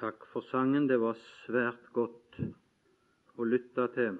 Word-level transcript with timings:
Takk 0.00 0.22
for 0.32 0.40
sangen. 0.48 0.86
Det 0.88 0.96
var 0.96 1.16
svært 1.44 1.88
godt 1.92 2.36
å 3.36 3.44
lytte 3.44 3.84
til. 3.92 4.14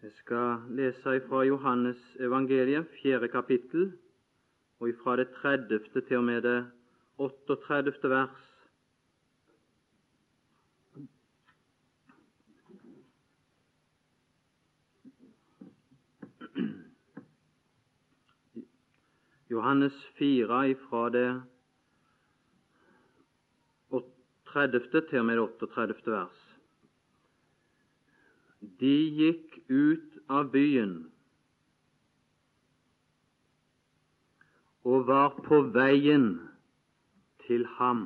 Jeg 0.00 0.12
skal 0.22 0.62
lese 0.78 1.18
fra 1.26 1.42
Johannes 1.44 2.00
evangeliet, 2.24 2.88
fjerde 3.02 3.28
kapittel, 3.28 3.90
og 4.80 4.96
fra 5.02 5.18
det 5.20 5.26
30. 5.42 5.90
til 6.08 6.16
og 6.22 6.24
med 6.24 6.40
det 6.48 6.56
38. 7.20 8.08
vers. 8.14 8.40
Johannes 19.52 20.02
4 20.16 20.64
ifra 20.72 21.08
det 21.12 21.28
30. 24.58 24.80
til 25.10 25.18
og 25.18 25.26
med 25.26 25.38
38. 25.38 26.10
vers. 26.10 26.38
De 28.80 28.96
gikk 29.14 29.60
ut 29.70 30.16
av 30.26 30.50
byen 30.50 30.96
og 34.82 35.06
var 35.06 35.36
på 35.46 35.60
veien 35.76 36.26
til 37.46 37.66
ham. 37.78 38.02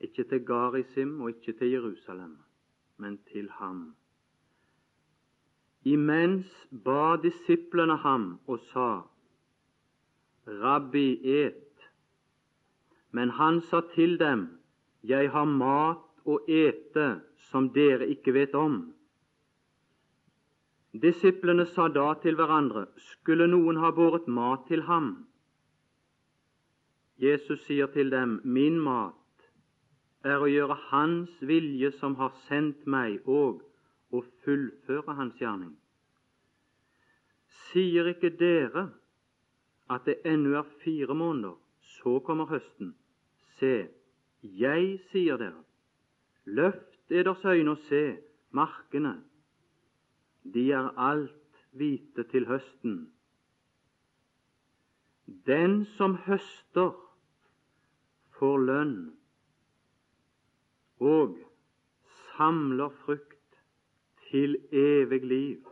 Ikke 0.00 0.24
til 0.24 0.44
Garisim 0.46 1.18
og 1.20 1.34
ikke 1.34 1.58
til 1.58 1.74
Jerusalem, 1.76 2.38
men 2.96 3.18
til 3.32 3.50
ham. 3.60 3.90
Imens 5.84 6.48
ba 6.84 7.16
disiplene 7.20 8.00
ham 8.00 8.38
og 8.46 8.64
sa, 8.72 9.02
Rabbi, 10.46 11.20
et. 11.24 11.69
Men 13.12 13.30
han 13.30 13.60
sa 13.60 13.80
til 13.94 14.18
dem, 14.18 14.48
Jeg 15.02 15.30
har 15.30 15.44
mat 15.44 16.04
å 16.28 16.38
ete 16.46 17.20
som 17.50 17.70
dere 17.72 18.06
ikke 18.12 18.34
vet 18.36 18.54
om. 18.54 18.92
Disiplene 20.92 21.66
sa 21.66 21.88
da 21.88 22.14
til 22.22 22.36
hverandre, 22.36 22.86
Skulle 22.96 23.46
noen 23.46 23.80
ha 23.80 23.90
båret 23.90 24.28
mat 24.28 24.66
til 24.68 24.82
ham? 24.82 25.26
Jesus 27.20 27.64
sier 27.66 27.86
til 27.86 28.10
dem, 28.10 28.40
Min 28.44 28.80
mat 28.80 29.14
er 30.24 30.40
å 30.40 30.48
gjøre 30.50 30.76
Hans 30.90 31.32
vilje 31.40 31.92
som 31.98 32.16
har 32.20 32.32
sendt 32.48 32.86
meg, 32.86 33.20
og 33.26 33.62
å 34.12 34.22
fullføre 34.44 35.16
Hans 35.16 35.38
gjerning. 35.40 35.76
Sier 37.70 38.10
ikke 38.10 38.32
dere 38.36 38.88
at 39.90 40.06
det 40.06 40.20
ennå 40.26 40.56
er 40.58 40.72
fire 40.82 41.14
måneder, 41.14 41.54
så 42.00 42.18
kommer 42.26 42.50
høsten? 42.50 42.94
Se, 43.60 43.88
jeg 44.42 44.84
sier 45.10 45.36
dere, 45.36 45.64
løft 46.44 47.12
eders 47.12 47.44
øyne 47.44 47.74
og 47.76 47.84
se 47.88 48.16
markene, 48.56 49.18
de 50.54 50.70
er 50.72 50.88
alt 50.96 51.64
hvite 51.76 52.24
til 52.32 52.46
høsten. 52.48 53.12
Den 55.46 55.84
som 55.84 56.16
høster, 56.26 56.96
får 58.40 58.58
lønn 58.64 58.94
og 61.00 61.36
samler 62.36 62.88
frukt 63.04 63.58
til 64.30 64.56
evig 64.72 65.24
liv, 65.24 65.66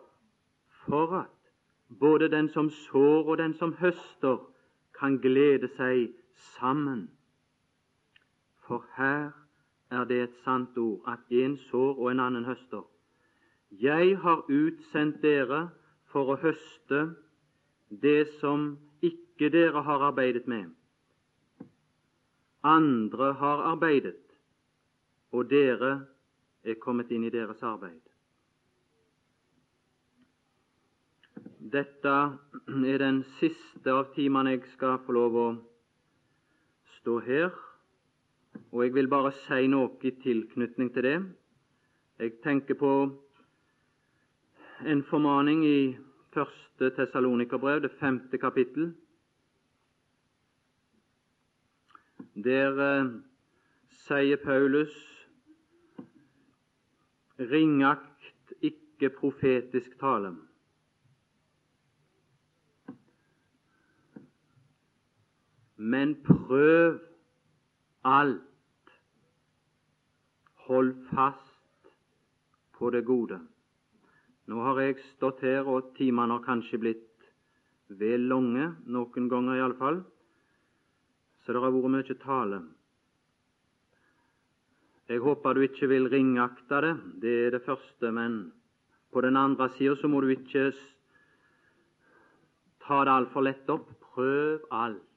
for 0.84 1.14
at 1.22 1.53
både 2.00 2.28
den 2.28 2.48
som 2.53 2.69
sår 2.70 3.25
og 3.25 3.39
den 3.39 3.55
som 3.55 3.72
høster, 3.81 4.36
kan 4.98 5.16
glede 5.22 5.70
seg 5.77 6.11
sammen. 6.59 7.09
For 8.69 8.84
her 8.97 9.30
er 9.91 10.05
det 10.05 10.22
et 10.22 10.34
sant 10.44 10.77
ord, 10.77 11.00
at 11.08 11.20
en 11.33 11.56
sår 11.70 11.94
og 11.98 12.11
en 12.11 12.20
annen 12.20 12.44
høster. 12.44 12.83
Jeg 13.72 14.19
har 14.20 14.42
utsendt 14.48 15.22
dere 15.22 15.69
for 16.12 16.34
å 16.34 16.37
høste 16.42 16.98
det 18.03 18.26
som 18.42 18.75
ikke 19.00 19.48
dere 19.53 19.81
har 19.87 20.04
arbeidet 20.10 20.44
med. 20.48 20.69
Andre 22.65 23.32
har 23.41 23.62
arbeidet, 23.70 24.20
og 25.32 25.48
dere 25.48 25.94
er 26.65 26.76
kommet 26.82 27.12
inn 27.12 27.25
i 27.25 27.32
deres 27.32 27.62
arbeid. 27.65 28.03
Dette 31.72 32.15
er 32.69 33.00
den 33.00 33.22
siste 33.38 33.92
av 33.92 34.12
timene 34.12 34.56
jeg 34.59 34.69
skal 34.75 35.00
få 35.06 35.16
lov 35.16 35.41
å 35.41 35.48
stå 36.98 37.19
her 37.25 37.56
og 38.72 38.84
jeg 38.84 38.94
vil 38.94 39.08
bare 39.08 39.32
si 39.32 39.66
noe 39.70 39.91
i 40.02 40.12
tilknytning 40.22 40.92
til 40.94 41.06
det. 41.06 41.16
Jeg 42.19 42.32
tenker 42.42 42.74
på 42.74 42.92
en 44.86 45.02
formaning 45.02 45.64
i 45.66 45.96
første 46.34 46.91
Tessalonikerbrev, 46.97 47.82
det 47.82 47.91
femte 48.00 48.38
kapittel. 48.38 48.92
Der 52.44 52.82
eh, 52.84 53.10
sier 54.06 54.38
Paulus 54.44 54.94
ringakt 57.38 58.52
ikke 58.62 59.10
profetisk 59.10 59.98
tale. 60.00 60.34
Men 65.76 66.16
prøv 66.26 66.98
alt 68.04 68.47
Hold 70.68 70.94
fast 71.10 71.88
på 72.76 72.90
det 72.92 73.06
gode. 73.08 73.38
Nå 74.48 74.60
har 74.64 74.80
jeg 74.82 74.98
stått 75.14 75.40
her, 75.44 75.64
og 75.64 75.94
timene 75.96 76.36
har 76.36 76.44
kanskje 76.44 76.80
blitt 76.80 77.28
vel 77.88 78.26
lange, 78.28 78.66
noen 78.84 79.30
ganger 79.32 79.56
iallfall, 79.58 80.02
så 81.40 81.54
det 81.56 81.62
har 81.64 81.72
vært 81.72 81.94
mye 81.94 82.18
tale. 82.20 82.60
Jeg 85.08 85.24
håper 85.24 85.56
du 85.56 85.64
ikke 85.64 85.88
vil 85.88 86.10
ringakte 86.12 86.82
det, 86.84 86.94
det 87.24 87.34
er 87.46 87.54
det 87.56 87.64
første, 87.64 88.12
men 88.12 88.38
på 89.08 89.24
den 89.24 89.40
andre 89.40 89.70
sida 89.78 89.96
så 89.96 90.08
må 90.12 90.20
du 90.20 90.34
ikke 90.34 90.68
ta 92.84 93.00
det 93.08 93.14
altfor 93.14 93.48
lett 93.48 93.72
opp. 93.72 93.88
Prøv 94.12 94.68
alt. 94.68 95.07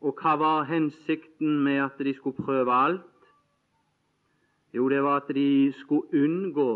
Og 0.00 0.16
hva 0.16 0.36
var 0.40 0.68
hensikten 0.68 1.58
med 1.64 1.82
at 1.84 1.98
de 1.98 2.14
skulle 2.16 2.44
prøve 2.44 2.72
alt? 2.72 3.02
Jo, 4.74 4.88
det 4.88 5.02
var 5.02 5.16
at 5.20 5.34
de 5.34 5.72
skulle 5.80 6.24
unngå 6.24 6.70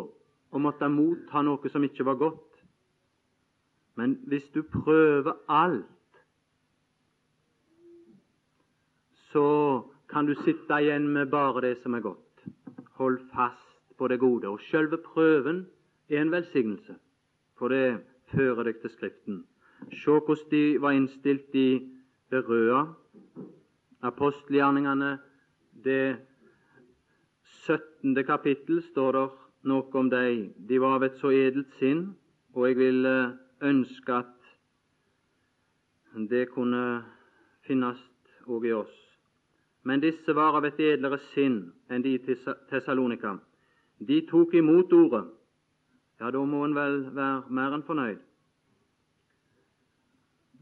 å 0.53 0.61
måtte 0.61 0.89
motta 0.91 1.43
noe 1.43 1.71
som 1.71 1.85
ikke 1.87 2.05
var 2.05 2.19
godt. 2.21 2.51
Men 3.97 4.19
hvis 4.27 4.47
du 4.55 4.63
prøver 4.63 5.39
alt, 5.49 5.87
så 9.31 9.47
kan 10.11 10.27
du 10.27 10.35
sitte 10.43 10.81
igjen 10.83 11.07
med 11.09 11.31
bare 11.31 11.63
det 11.63 11.77
som 11.83 11.95
er 11.95 12.03
godt. 12.03 12.45
Hold 12.99 13.19
fast 13.33 13.97
på 13.99 14.09
det 14.09 14.19
gode. 14.21 14.49
Og 14.49 14.61
selve 14.71 14.99
prøven 14.99 15.65
er 16.11 16.21
en 16.21 16.35
velsignelse, 16.35 16.99
for 17.59 17.69
det 17.73 18.03
fører 18.35 18.69
deg 18.69 18.83
til 18.83 18.91
Skriften. 18.91 19.41
Se 19.91 20.11
hvordan 20.11 20.51
de 20.51 20.65
var 20.83 20.95
innstilt 20.95 21.55
i 21.55 21.69
Berøa 22.31 22.85
apostelgjerningene, 24.05 25.19
det 25.85 26.17
17. 27.67 28.25
kapittel, 28.27 28.83
står 28.91 29.13
det 29.17 29.25
noe 29.71 29.99
om 30.01 30.11
dem. 30.13 30.51
De 30.69 30.81
var 30.81 30.99
av 30.99 31.07
et 31.07 31.17
så 31.21 31.33
edelt 31.33 31.73
sinn, 31.81 32.11
og 32.55 32.69
jeg 32.69 32.79
vil 32.79 33.09
eh, 33.09 33.33
ønske 33.65 34.19
at 34.21 34.31
det 36.31 36.47
kunne 36.53 37.03
finnes 37.67 37.99
òg 38.47 38.69
i 38.69 38.75
oss. 38.77 38.95
Men 39.85 40.01
disse 40.01 40.33
var 40.37 40.57
av 40.57 40.65
et 40.69 40.79
edlere 40.81 41.19
sinn 41.33 41.59
enn 41.93 42.05
de 42.05 42.15
i 42.17 42.37
Tessalonika. 42.71 43.35
De 43.99 44.21
tok 44.29 44.55
imot 44.55 44.93
ordet. 44.93 45.25
Ja, 46.21 46.31
da 46.31 46.41
må 46.47 46.63
en 46.65 46.77
vel 46.77 47.03
være 47.17 47.51
mer 47.51 47.75
enn 47.75 47.85
fornøyd. 47.85 48.21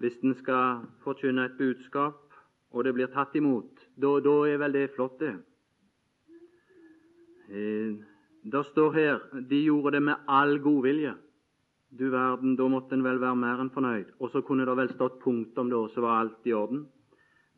Hvis 0.03 0.19
en 0.25 0.35
skal 0.41 0.87
forkynne 1.05 1.44
et 1.47 1.59
budskap 1.59 2.31
og 2.73 2.85
det 2.85 2.95
blir 2.97 3.11
tatt 3.13 3.35
imot, 3.37 3.83
da, 3.97 4.17
da 4.25 4.37
er 4.49 4.61
vel 4.63 4.77
det 4.77 4.87
flott, 4.95 5.19
det. 5.21 5.35
Eh, 7.53 8.01
det 8.43 8.65
står 8.71 8.97
her 8.97 9.21
de 9.49 9.61
gjorde 9.67 9.97
det 9.97 10.03
med 10.03 10.25
all 10.27 10.59
godvilje. 10.63 11.15
Du 11.93 12.09
verden, 12.11 12.57
da 12.57 12.67
måtte 12.73 12.97
en 12.97 13.05
vel 13.05 13.21
være 13.21 13.37
mer 13.37 13.61
enn 13.61 13.71
fornøyd. 13.71 14.15
Og 14.19 14.33
så 14.33 14.41
kunne 14.43 14.65
det 14.65 14.77
vel 14.79 14.91
stått 14.95 15.21
punktum 15.21 15.69
da, 15.69 15.83
så 15.93 16.01
var 16.01 16.23
alt 16.23 16.49
i 16.49 16.55
orden. 16.57 16.87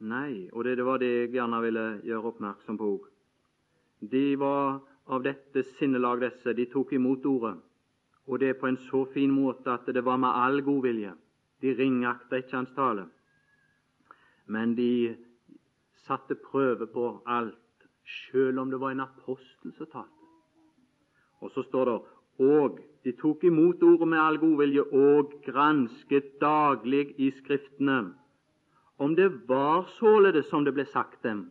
Nei, 0.03 0.51
og 0.53 0.65
det, 0.67 0.75
det 0.81 0.87
var 0.89 0.99
det 0.99 1.11
jeg 1.13 1.31
gjerne 1.37 1.61
ville 1.63 1.85
gjøre 2.05 2.33
oppmerksom 2.33 2.81
på 2.81 2.89
òg. 2.97 3.07
De 4.11 4.25
var 4.37 4.81
av 5.07 5.23
dette 5.23 5.63
sinnelag, 5.79 6.25
disse. 6.27 6.53
De 6.53 6.67
tok 6.73 6.93
imot 6.99 7.25
ordet, 7.31 7.55
og 8.27 8.41
det 8.43 8.57
på 8.59 8.69
en 8.69 8.81
så 8.91 9.05
fin 9.15 9.31
måte 9.31 9.71
at 9.71 9.87
det 9.95 10.03
var 10.05 10.19
med 10.19 10.35
all 10.35 10.61
godvilje. 10.67 11.15
De 11.63 11.73
ringakta 11.79 12.43
ikke 12.43 12.59
hans 12.59 12.75
tale, 12.75 13.07
men 14.47 14.75
de 14.77 15.17
satte 16.07 16.35
prøve 16.35 16.87
på 16.87 17.23
alt, 17.27 17.55
selv 18.05 18.61
om 18.61 18.71
det 18.71 18.81
var 18.81 18.93
en 18.93 19.07
apostel 19.07 19.73
som 19.77 19.89
talte. 19.93 20.11
Og 21.41 21.51
så 21.55 21.63
står 21.69 21.85
det 21.91 22.01
og 22.45 22.79
de 23.05 23.13
tok 23.13 23.45
imot 23.45 23.83
ordet 23.83 24.09
med 24.09 24.19
all 24.19 24.39
godvilje 24.43 24.83
og 24.83 25.35
gransket 25.47 26.35
daglig 26.41 27.15
i 27.21 27.31
Skriftene 27.39 28.15
om 28.99 29.15
det 29.15 29.49
var 29.49 29.87
således 29.99 30.47
som 30.51 30.65
det 30.65 30.75
ble 30.75 30.85
sagt 30.87 31.23
dem. 31.23 31.49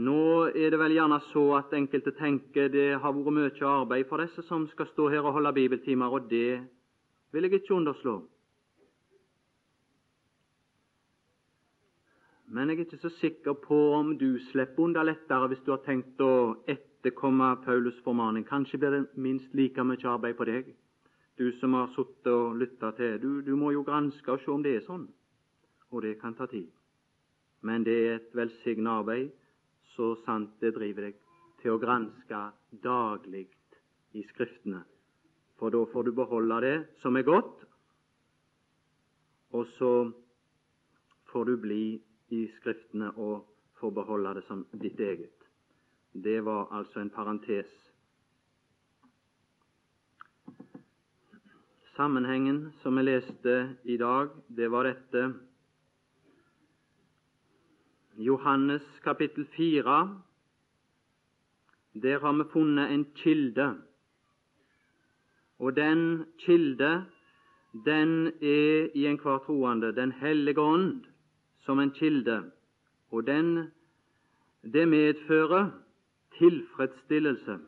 Nå 0.00 0.48
er 0.56 0.72
det 0.72 0.78
vel 0.80 0.94
gjerne 0.96 1.18
så 1.28 1.42
at 1.58 1.74
enkelte 1.76 2.14
tenker 2.16 2.70
det 2.72 2.94
har 3.02 3.12
vært 3.12 3.36
mye 3.36 3.66
arbeid 3.68 4.08
for 4.08 4.22
disse 4.22 4.42
som 4.48 4.64
skal 4.70 4.88
stå 4.88 5.10
her 5.12 5.26
og 5.26 5.36
holde 5.36 5.52
bibeltimer, 5.52 6.08
og 6.08 6.30
det 6.30 6.62
vil 7.32 7.44
jeg 7.44 7.60
ikke 7.60 7.76
underslå. 7.76 8.22
Men 12.50 12.66
jeg 12.68 12.80
er 12.80 12.86
ikke 12.88 12.98
så 12.98 13.12
sikker 13.20 13.54
på 13.62 13.76
om 13.94 14.16
du 14.18 14.34
slipper 14.48 14.82
unna 14.82 15.04
lettere 15.06 15.46
hvis 15.52 15.62
du 15.62 15.70
har 15.70 15.84
tenkt 15.84 16.18
å 16.18 16.58
etterkomme 16.66 17.52
Paulus' 17.62 18.00
formaning. 18.02 18.42
Kanskje 18.48 18.80
blir 18.82 18.96
det 18.96 19.02
minst 19.14 19.54
like 19.54 19.84
mye 19.86 20.08
arbeid 20.10 20.34
på 20.34 20.48
deg, 20.48 20.72
du 21.38 21.46
som 21.60 21.78
har 21.78 21.92
sittet 21.94 22.32
og 22.32 22.58
lytta 22.58 22.90
til. 22.98 23.20
Du, 23.22 23.28
du 23.46 23.54
må 23.54 23.70
jo 23.70 23.84
granske 23.86 24.34
og 24.34 24.42
se 24.42 24.50
om 24.50 24.66
det 24.66 24.74
er 24.80 24.84
sånn, 24.88 25.06
og 25.94 26.02
det 26.02 26.16
kan 26.18 26.34
ta 26.34 26.50
tid. 26.50 26.66
Men 27.62 27.86
det 27.86 27.96
er 28.00 28.18
et 28.18 28.34
velsignet 28.34 28.98
arbeid, 28.98 29.30
så 29.94 30.16
sant 30.26 30.58
det 30.58 30.74
driver 30.74 31.06
deg 31.06 31.22
til 31.62 31.76
å 31.76 31.78
granske 31.78 32.44
daglig 32.82 33.46
i 34.18 34.26
Skriftene. 34.32 34.82
For 35.60 35.70
da 35.70 35.86
får 35.92 36.08
du 36.08 36.14
beholde 36.18 36.62
det 36.66 36.76
som 36.98 37.14
er 37.14 37.30
godt, 37.30 37.62
og 39.54 39.66
så 39.78 39.90
får 41.30 41.46
du 41.46 41.58
bli 41.62 41.84
i 42.30 42.46
Skriftene 42.58 43.10
og 43.18 43.46
få 43.80 43.90
beholde 43.90 44.34
det 44.38 44.44
som 44.46 44.64
ditt 44.82 45.00
eget. 45.00 45.34
Det 46.12 46.40
var 46.44 46.68
altså 46.74 47.00
en 47.00 47.10
parentes. 47.10 47.70
Sammenhengen 51.96 52.70
som 52.82 52.96
vi 52.96 53.04
leste 53.04 53.54
i 53.84 53.96
dag, 54.00 54.30
det 54.48 54.70
var 54.70 54.88
dette 54.88 55.24
Johannes 58.20 58.82
kapittel 59.04 59.46
4. 59.56 60.00
Der 62.02 62.18
har 62.20 62.32
vi 62.32 62.44
funnet 62.52 62.92
en 62.92 63.04
kilde. 63.14 63.68
Og 65.58 65.76
den 65.76 66.26
kilde, 66.38 67.04
den 67.84 68.26
er 68.42 68.90
i 68.94 69.06
enhver 69.06 69.38
troende 69.46 69.92
Den 69.96 70.12
hellige 70.12 70.60
ånd 70.60 71.09
som 71.60 71.78
en 71.78 71.90
kilde. 71.90 72.42
Og 73.10 73.26
den, 73.26 73.70
det 74.62 74.88
medfører 74.88 75.70
tilfredsstillelse 76.38 77.58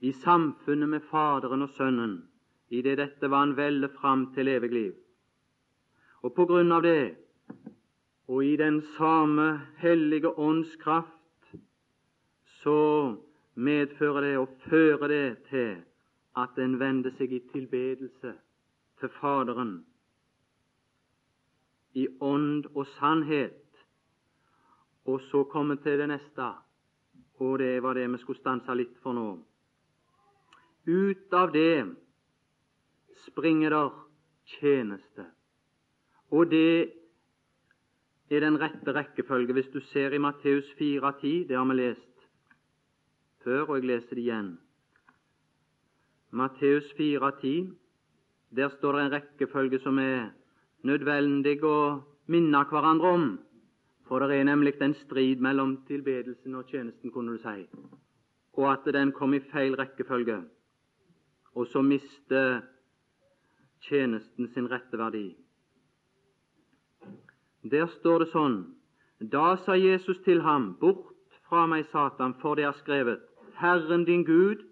i 0.00 0.12
samfunnet 0.12 0.88
med 0.88 1.00
Faderen 1.10 1.62
og 1.62 1.68
Sønnen, 1.76 2.24
i 2.70 2.82
det 2.82 2.96
dette 2.98 3.30
var 3.30 3.42
en 3.44 3.56
velle 3.56 3.88
fram 3.88 4.30
til 4.34 4.48
evig 4.48 4.70
liv. 4.72 4.92
Og 6.22 6.32
på 6.34 6.46
grunn 6.46 6.72
av 6.72 6.82
det, 6.82 7.16
og 8.28 8.44
i 8.44 8.56
den 8.56 8.80
samme 8.96 9.60
hellige 9.82 10.38
ånds 10.38 10.76
kraft, 10.76 11.52
så 12.62 13.16
medfører 13.54 14.20
det 14.20 14.34
og 14.38 14.48
fører 14.68 15.08
det 15.08 15.38
til 15.50 15.76
at 16.36 16.58
en 16.58 16.78
vender 16.80 17.12
seg 17.18 17.32
i 17.32 17.42
tilbedelse 17.52 18.34
til 19.00 19.12
Faderen 19.20 19.80
i 21.94 22.06
ånd 22.20 22.66
og 22.74 22.86
sannhet. 22.98 23.56
Og 25.06 25.20
så 25.30 25.44
kommer 25.44 25.80
til 25.82 25.98
det 25.98 26.08
neste 26.08 26.50
og 27.40 27.58
det 27.58 27.82
var 27.82 27.94
det 27.94 28.04
vi 28.12 28.18
skulle 28.20 28.40
stanse 28.40 28.74
litt 28.76 28.96
for 29.00 29.16
nå. 29.16 29.28
Ut 30.86 31.34
av 31.34 31.52
det 31.52 31.86
springer 33.24 33.72
der 33.72 33.94
tjeneste. 34.58 35.24
Og 36.30 36.50
det 36.52 36.92
er 38.30 38.44
den 38.44 38.58
rette 38.60 38.92
rekkefølge. 38.94 39.56
Hvis 39.56 39.72
du 39.72 39.80
ser 39.92 40.12
i 40.12 40.20
Matteus 40.20 40.68
4,10, 40.78 41.48
det 41.48 41.56
har 41.56 41.64
vi 41.64 41.78
lest 41.80 42.26
før, 43.44 43.70
og 43.70 43.76
jeg 43.78 43.88
leser 43.88 44.14
det 44.14 44.24
igjen. 44.26 44.50
Matteus 46.30 46.92
4,10, 47.00 47.72
der 48.56 48.68
står 48.76 48.92
det 48.92 49.04
en 49.04 49.12
rekkefølge 49.16 49.80
som 49.80 49.98
er 49.98 50.28
nødvendig 50.86 51.58
å 51.64 52.00
minne 52.30 52.64
hverandre 52.70 53.12
om. 53.16 53.26
For 54.08 54.26
det 54.26 54.40
er 54.40 54.48
nemlig 54.48 54.74
en 54.82 54.94
strid 55.04 55.42
mellom 55.42 55.76
tilbedelsen 55.86 56.54
og 56.58 56.70
tjenesten, 56.70 57.12
kunne 57.14 57.36
du 57.36 57.42
si, 57.42 57.66
og 58.58 58.66
at 58.72 58.88
den 58.92 59.12
kom 59.12 59.34
i 59.34 59.42
feil 59.52 59.76
rekkefølge. 59.78 60.40
Og 61.54 61.66
så 61.70 61.82
mister 61.82 62.62
tjenesten 63.86 64.48
sin 64.54 64.66
rette 64.70 64.98
verdi. 64.98 65.28
Der 67.62 67.86
står 68.00 68.24
det 68.24 68.30
sånn 68.32 68.60
Da 69.20 69.56
sa 69.64 69.74
Jesus 69.76 70.18
til 70.24 70.40
ham, 70.40 70.74
Bort 70.80 71.12
fra 71.48 71.66
meg, 71.66 71.84
Satan, 71.92 72.34
for 72.40 72.56
det 72.56 72.64
er 72.64 72.76
skrevet, 72.78 73.20
Herren 73.60 74.06
din 74.08 74.24
Gud 74.24 74.64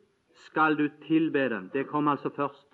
skal 0.46 0.76
du 0.78 0.88
tilbede. 1.06 1.68
Det 1.72 1.86
kom 1.86 2.08
altså 2.08 2.30
først. 2.30 2.67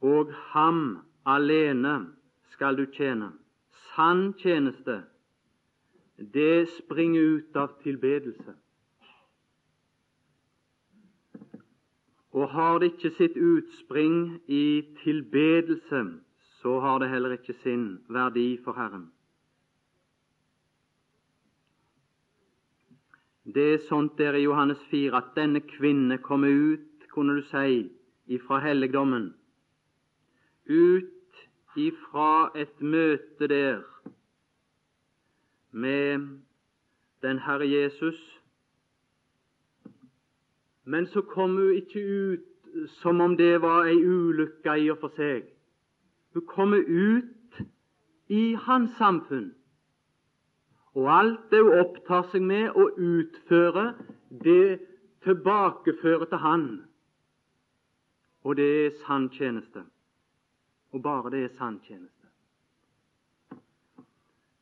Og 0.00 0.32
ham 0.52 0.98
alene 1.26 1.98
skal 2.52 2.76
du 2.76 2.86
tjene 2.92 3.32
sann 3.96 4.34
tjeneste, 4.38 5.02
det 6.16 6.68
springer 6.68 7.20
ut 7.20 7.56
av 7.56 7.74
tilbedelse. 7.82 8.54
Og 12.36 12.48
har 12.52 12.78
det 12.78 12.92
ikke 12.92 13.14
sitt 13.16 13.36
utspring 13.40 14.40
i 14.52 14.84
tilbedelse, 15.02 16.02
så 16.60 16.80
har 16.80 16.98
det 17.00 17.08
heller 17.08 17.36
ikke 17.38 17.56
sin 17.62 17.86
verdi 18.12 18.58
for 18.64 18.76
Herren. 18.76 19.08
Det 23.46 23.66
er 23.74 23.84
sånt 23.88 24.18
der 24.18 24.34
i 24.34 24.42
Johannes 24.44 24.82
4 24.90 25.16
at 25.16 25.32
denne 25.36 25.62
kvinne 25.64 26.18
kommer 26.18 26.50
ut, 26.50 27.08
kunne 27.14 27.38
du 27.38 27.44
si, 27.48 27.88
ifra 28.26 28.58
helligdommen, 28.60 29.30
ut 30.68 31.12
ifra 31.76 32.50
et 32.54 32.80
møte 32.80 33.48
der 33.48 33.82
med 35.70 36.28
den 37.22 37.38
Herre 37.38 37.70
Jesus. 37.70 38.42
Men 40.84 41.06
så 41.06 41.22
kom 41.22 41.50
hun 41.50 41.74
ikke 41.74 42.32
ut 42.32 42.88
som 42.88 43.20
om 43.20 43.36
det 43.36 43.62
var 43.62 43.84
ei 43.84 43.96
ulykke 44.04 44.78
i 44.80 44.90
og 44.90 44.98
for 45.00 45.14
seg. 45.16 45.44
Hun 46.34 46.46
kommer 46.46 46.82
ut 46.86 47.62
i 48.28 48.54
hans 48.54 48.90
samfunn. 48.98 49.54
Og 50.94 51.10
alt 51.18 51.50
det 51.50 51.62
hun 51.62 51.78
opptar 51.80 52.28
seg 52.32 52.42
med 52.42 52.72
å 52.72 52.88
utføre, 52.96 53.94
det 54.30 54.78
tilbakefører 55.24 56.30
til 56.30 56.38
Han. 56.38 56.64
Og 58.44 58.56
det 58.56 58.70
er 58.86 58.96
sann 59.04 59.28
tjeneste 59.34 59.84
og 60.92 61.02
bare 61.02 61.32
det 61.34 61.42
er 61.44 61.54
sann 61.58 61.80
tjeneste. 61.86 62.12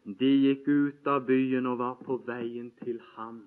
De 0.04 0.28
gikk 0.28 0.68
ut 0.68 1.06
av 1.08 1.24
byen 1.28 1.66
og 1.66 1.78
var 1.80 1.94
på 2.04 2.18
veien 2.26 2.70
til 2.82 3.00
ham. 3.14 3.40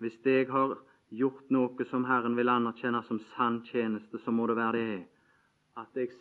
Hvis 0.00 0.16
jeg 0.24 0.48
har 0.48 0.76
gjort 1.08 1.52
noe 1.52 1.86
som 1.90 2.04
Herren 2.08 2.36
vil 2.36 2.48
anerkjenne 2.52 3.02
som 3.08 3.20
sann 3.34 3.62
tjeneste, 3.68 4.18
så 4.24 4.32
må 4.32 4.46
det 4.48 4.56
være 4.56 4.80
det 4.80 5.04
at 5.76 5.96
jeg 5.96 6.12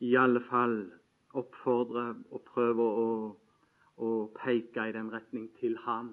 i 0.00 0.14
alle 0.16 0.40
fall 0.46 0.76
oppfordrer 1.36 2.14
og 2.30 2.42
prøver 2.46 3.00
å, 3.02 3.10
å 3.98 4.10
peke 4.38 4.86
i 4.86 4.94
den 4.94 5.10
retning 5.12 5.48
til 5.60 5.76
ham. 5.84 6.12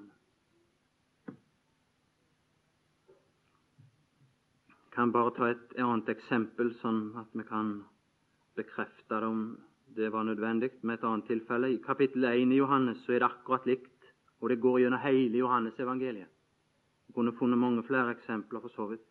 Kan 4.98 5.12
bare 5.12 5.32
ta 5.36 5.48
et 5.52 5.76
annet 5.78 6.08
eksempel, 6.10 6.72
sånn 6.82 7.12
at 7.22 7.30
vi 7.38 7.44
kan 7.46 7.68
bekrefte 8.58 9.20
det 9.22 9.28
om 9.28 9.42
det 9.94 10.08
var 10.10 10.24
nødvendig 10.26 10.72
med 10.82 10.98
et 10.98 11.04
annet 11.06 11.28
tilfelle. 11.30 11.70
I 11.70 11.84
kapittel 11.84 12.26
1 12.26 12.54
i 12.56 12.58
Johannes 12.58 13.04
så 13.06 13.14
er 13.14 13.22
det 13.22 13.28
akkurat 13.30 13.68
likt, 13.70 14.08
og 14.42 14.50
det 14.50 14.58
går 14.64 14.80
gjennom 14.82 15.04
hele 15.04 15.38
Johannes-evangeliet. 15.38 16.32
Vi 17.08 17.14
kunne 17.14 17.36
funnet 17.38 17.62
mange 17.62 17.84
flere 17.86 18.16
eksempler, 18.16 18.60
for 18.60 18.74
så 18.74 18.88
vidt. 18.90 19.06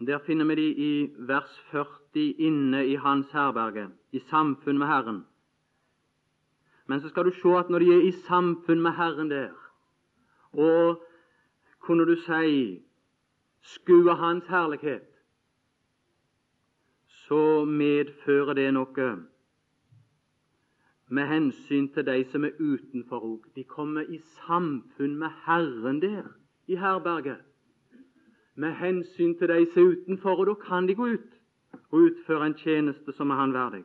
Der 0.00 0.24
finner 0.24 0.48
vi 0.48 0.56
de 0.56 0.66
i 0.72 0.92
vers 1.28 1.52
40 1.70 2.24
inne 2.40 2.86
i 2.86 2.96
Hans 2.96 3.28
herberge, 3.36 3.90
i 4.12 4.24
samfunn 4.30 4.78
med 4.78 4.86
Herren. 4.88 5.20
Men 6.86 7.00
så 7.00 7.12
skal 7.12 7.28
du 7.28 7.36
se 7.42 7.54
at 7.58 7.68
når 7.68 7.78
de 7.78 7.92
er 7.92 8.08
i 8.08 8.16
samfunn 8.24 8.80
med 8.80 8.96
Herren 8.96 9.30
der, 9.30 9.52
og 10.56 11.09
kunne 11.80 12.06
du 12.06 12.16
si 12.16 12.82
skue 13.60 14.14
Hans 14.14 14.46
herlighet, 14.46 15.08
så 17.06 17.64
medfører 17.64 18.54
det 18.54 18.70
noe 18.74 19.10
med 21.10 21.26
hensyn 21.26 21.88
til 21.90 22.06
de 22.06 22.24
som 22.30 22.44
er 22.46 22.58
utenfor 22.58 23.24
òg. 23.26 23.46
De 23.56 23.64
kommer 23.64 24.06
i 24.06 24.18
samfunn 24.18 25.16
med 25.18 25.30
Herren 25.46 26.02
der 26.02 26.28
i 26.66 26.76
herberget. 26.78 27.40
Med 28.54 28.72
hensyn 28.78 29.34
til 29.38 29.48
de 29.48 29.66
som 29.72 29.82
er 29.82 29.88
utenfor, 29.90 30.36
og 30.36 30.46
da 30.46 30.54
kan 30.54 30.86
de 30.88 30.94
gå 30.94 31.06
ut 31.06 31.32
og 31.90 31.98
utføre 31.98 32.46
en 32.46 32.54
tjeneste 32.54 33.12
som 33.12 33.30
er 33.30 33.34
Han 33.34 33.52
verdig. 33.52 33.84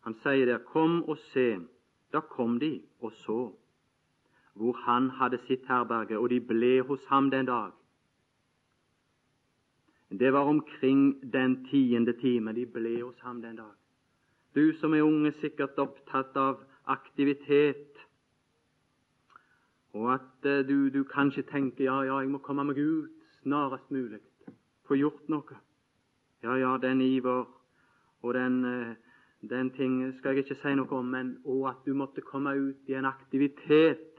Han 0.00 0.14
sier 0.14 0.46
der 0.46 0.58
'Kom 0.58 1.02
og 1.08 1.18
se'. 1.18 1.60
Da 2.12 2.20
kom 2.20 2.60
de 2.60 2.82
og 3.00 3.12
så 3.12 3.52
hvor 4.54 4.72
han 4.84 5.10
hadde 5.10 5.38
sitt 5.46 5.66
herberge, 5.68 6.18
og 6.18 6.30
de 6.30 6.40
ble 6.40 6.80
hos 6.88 7.04
ham 7.08 7.30
den 7.30 7.46
dag. 7.46 7.70
Det 10.10 10.32
var 10.32 10.44
omkring 10.44 11.32
den 11.32 11.64
tiende 11.64 12.12
time 12.12 12.52
de 12.52 12.66
ble 12.66 13.02
hos 13.02 13.18
ham 13.20 13.42
den 13.42 13.56
dag. 13.56 13.72
Du 14.54 14.72
som 14.80 14.94
er 14.94 15.02
unge, 15.02 15.32
sikkert 15.40 15.78
opptatt 15.78 16.36
av 16.36 16.60
aktivitet, 16.84 17.96
og 19.92 20.12
at 20.14 20.44
uh, 20.44 20.60
du, 20.68 20.88
du, 20.90 21.04
kanskje 21.04 21.42
tenker 21.42 21.84
ja, 21.84 22.02
ja, 22.02 22.20
jeg 22.20 22.30
må 22.32 22.40
komme 22.44 22.64
meg 22.64 22.78
ut 22.78 23.10
snarest 23.42 23.90
mulig, 23.92 24.20
få 24.88 24.96
gjort 24.96 25.28
noe. 25.32 25.56
Ja, 26.42 26.56
ja, 26.56 26.76
den 26.80 27.00
iver 27.00 27.44
og 28.22 28.34
den, 28.34 28.64
uh, 28.64 28.94
den 29.48 29.70
ting 29.76 29.98
skal 30.18 30.36
jeg 30.36 30.46
ikke 30.46 30.60
si 30.60 30.74
noe 30.76 30.96
om, 30.96 31.12
men 31.12 31.36
òg 31.44 31.68
at 31.72 31.84
du 31.86 31.96
måtte 31.96 32.24
komme 32.24 32.54
ut 32.56 32.88
i 32.88 32.96
en 32.96 33.08
aktivitet 33.08 34.11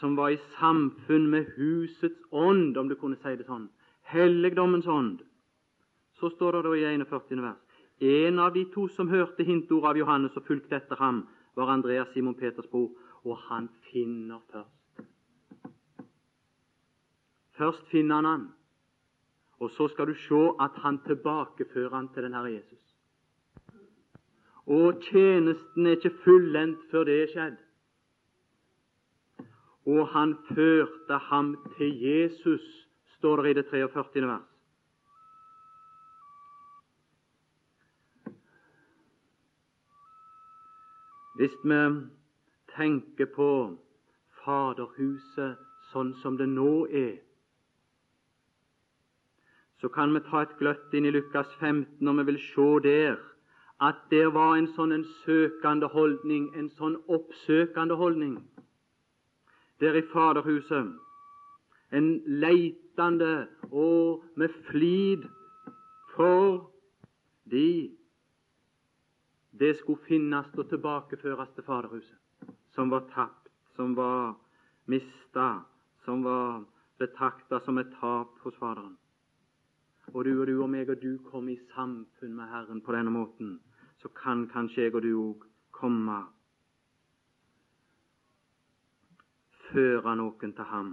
som 0.00 0.16
var 0.16 0.34
i 0.34 0.40
samfunn 0.58 1.28
med 1.30 1.52
husets 1.56 2.20
ånd, 2.30 2.76
om 2.76 2.88
du 2.88 2.96
kunne 2.98 3.18
si 3.22 3.36
det 3.36 3.46
sånn. 3.46 3.68
Helligdommens 4.10 4.86
ånd. 4.86 5.22
Så 6.18 6.30
står 6.34 6.58
det 6.58 6.64
da 6.66 6.74
i 6.76 6.84
41. 6.98 7.42
vers 7.42 7.64
en 7.98 8.38
av 8.38 8.52
de 8.52 8.64
to 8.74 8.88
som 8.88 9.08
hørte 9.08 9.44
hintordet 9.46 9.90
av 9.90 9.98
Johannes 9.98 10.36
og 10.36 10.46
fulgte 10.48 10.76
etter 10.76 10.98
ham, 10.98 11.24
var 11.54 11.70
Andreas 11.70 12.10
Simon 12.12 12.34
Peters 12.34 12.66
bror, 12.66 12.90
og 13.24 13.38
han 13.48 13.68
finner 13.90 14.40
først. 14.50 14.70
Først 17.54 17.86
finner 17.92 18.14
han 18.14 18.26
han, 18.26 18.48
og 19.62 19.70
så 19.70 19.86
skal 19.88 20.10
du 20.10 20.14
se 20.18 20.42
at 20.60 20.74
han 20.82 20.98
tilbakefører 21.06 21.94
han 21.94 22.08
til 22.08 22.26
den 22.26 22.34
Herre 22.34 22.52
Jesus. 22.52 22.82
Og 24.66 25.00
tjenesten 25.06 25.86
er 25.86 25.96
ikke 25.96 26.16
fullendt 26.24 26.90
før 26.90 27.04
det 27.06 27.20
er 27.22 27.30
skjedd. 27.30 27.63
Og 29.86 30.08
han 30.08 30.36
førte 30.48 31.18
ham 31.28 31.56
til 31.76 32.00
Jesus, 32.00 32.88
står 33.18 33.42
det 33.42 33.50
i 33.50 33.54
det 33.54 33.66
43. 33.70 34.26
vers. 34.26 34.50
Hvis 41.34 41.56
vi 41.64 41.78
tenker 42.76 43.26
på 43.36 43.50
Faderhuset 44.44 45.58
sånn 45.90 46.12
som 46.22 46.36
det 46.38 46.46
nå 46.48 46.86
er, 46.86 47.16
så 49.82 49.90
kan 49.92 50.14
vi 50.14 50.22
ta 50.24 50.44
et 50.46 50.54
gløtt 50.60 50.94
inn 50.94 51.04
i 51.04 51.12
Lukas 51.12 51.50
15 51.58 52.08
og 52.08 52.20
vi 52.20 52.26
vil 52.30 52.38
se 52.40 52.68
der 52.86 53.18
at 53.82 53.98
det 54.14 54.28
var 54.32 54.54
en 54.56 54.70
sånn 54.76 54.94
en 54.94 55.04
søkende 55.24 55.90
holdning, 55.92 56.46
en 56.54 56.70
sånn 56.78 56.94
oppsøkende 57.10 57.98
holdning 57.98 58.38
der 59.80 59.94
i 59.94 60.02
Faderhuset. 60.12 60.92
En 61.92 62.22
leitende 62.26 63.48
og 63.70 64.24
med 64.36 64.48
flid 64.70 65.22
for 66.14 66.70
de 67.50 67.90
det 69.58 69.76
skulle 69.78 70.02
finnes 70.08 70.46
og 70.58 70.68
tilbakeføres 70.68 71.48
til 71.54 71.64
Faderhuset, 71.64 72.18
som 72.74 72.90
var 72.90 73.04
tapt, 73.14 73.48
som 73.76 73.96
var 73.96 74.34
mista, 74.86 75.62
som 76.04 76.24
var 76.24 76.64
betrakta 76.98 77.60
som 77.60 77.78
et 77.78 77.92
tap 78.00 78.38
hos 78.42 78.56
Faderen. 78.58 78.96
Og 80.12 80.24
du 80.24 80.40
og 80.40 80.46
du 80.46 80.62
og 80.62 80.70
meg 80.70 80.90
og 80.90 81.00
du 81.02 81.18
kom 81.30 81.48
i 81.48 81.56
samfunn 81.74 82.34
med 82.36 82.50
Herren 82.50 82.82
på 82.84 82.92
denne 82.92 83.10
måten, 83.10 83.60
så 84.02 84.08
kan 84.08 84.48
kanskje 84.50 84.82
jeg 84.82 84.94
og 84.94 85.02
du 85.02 85.12
òg 85.14 85.46
komme 85.70 86.18
føre 89.74 90.14
noen 90.16 90.52
til 90.54 90.66
ham, 90.70 90.90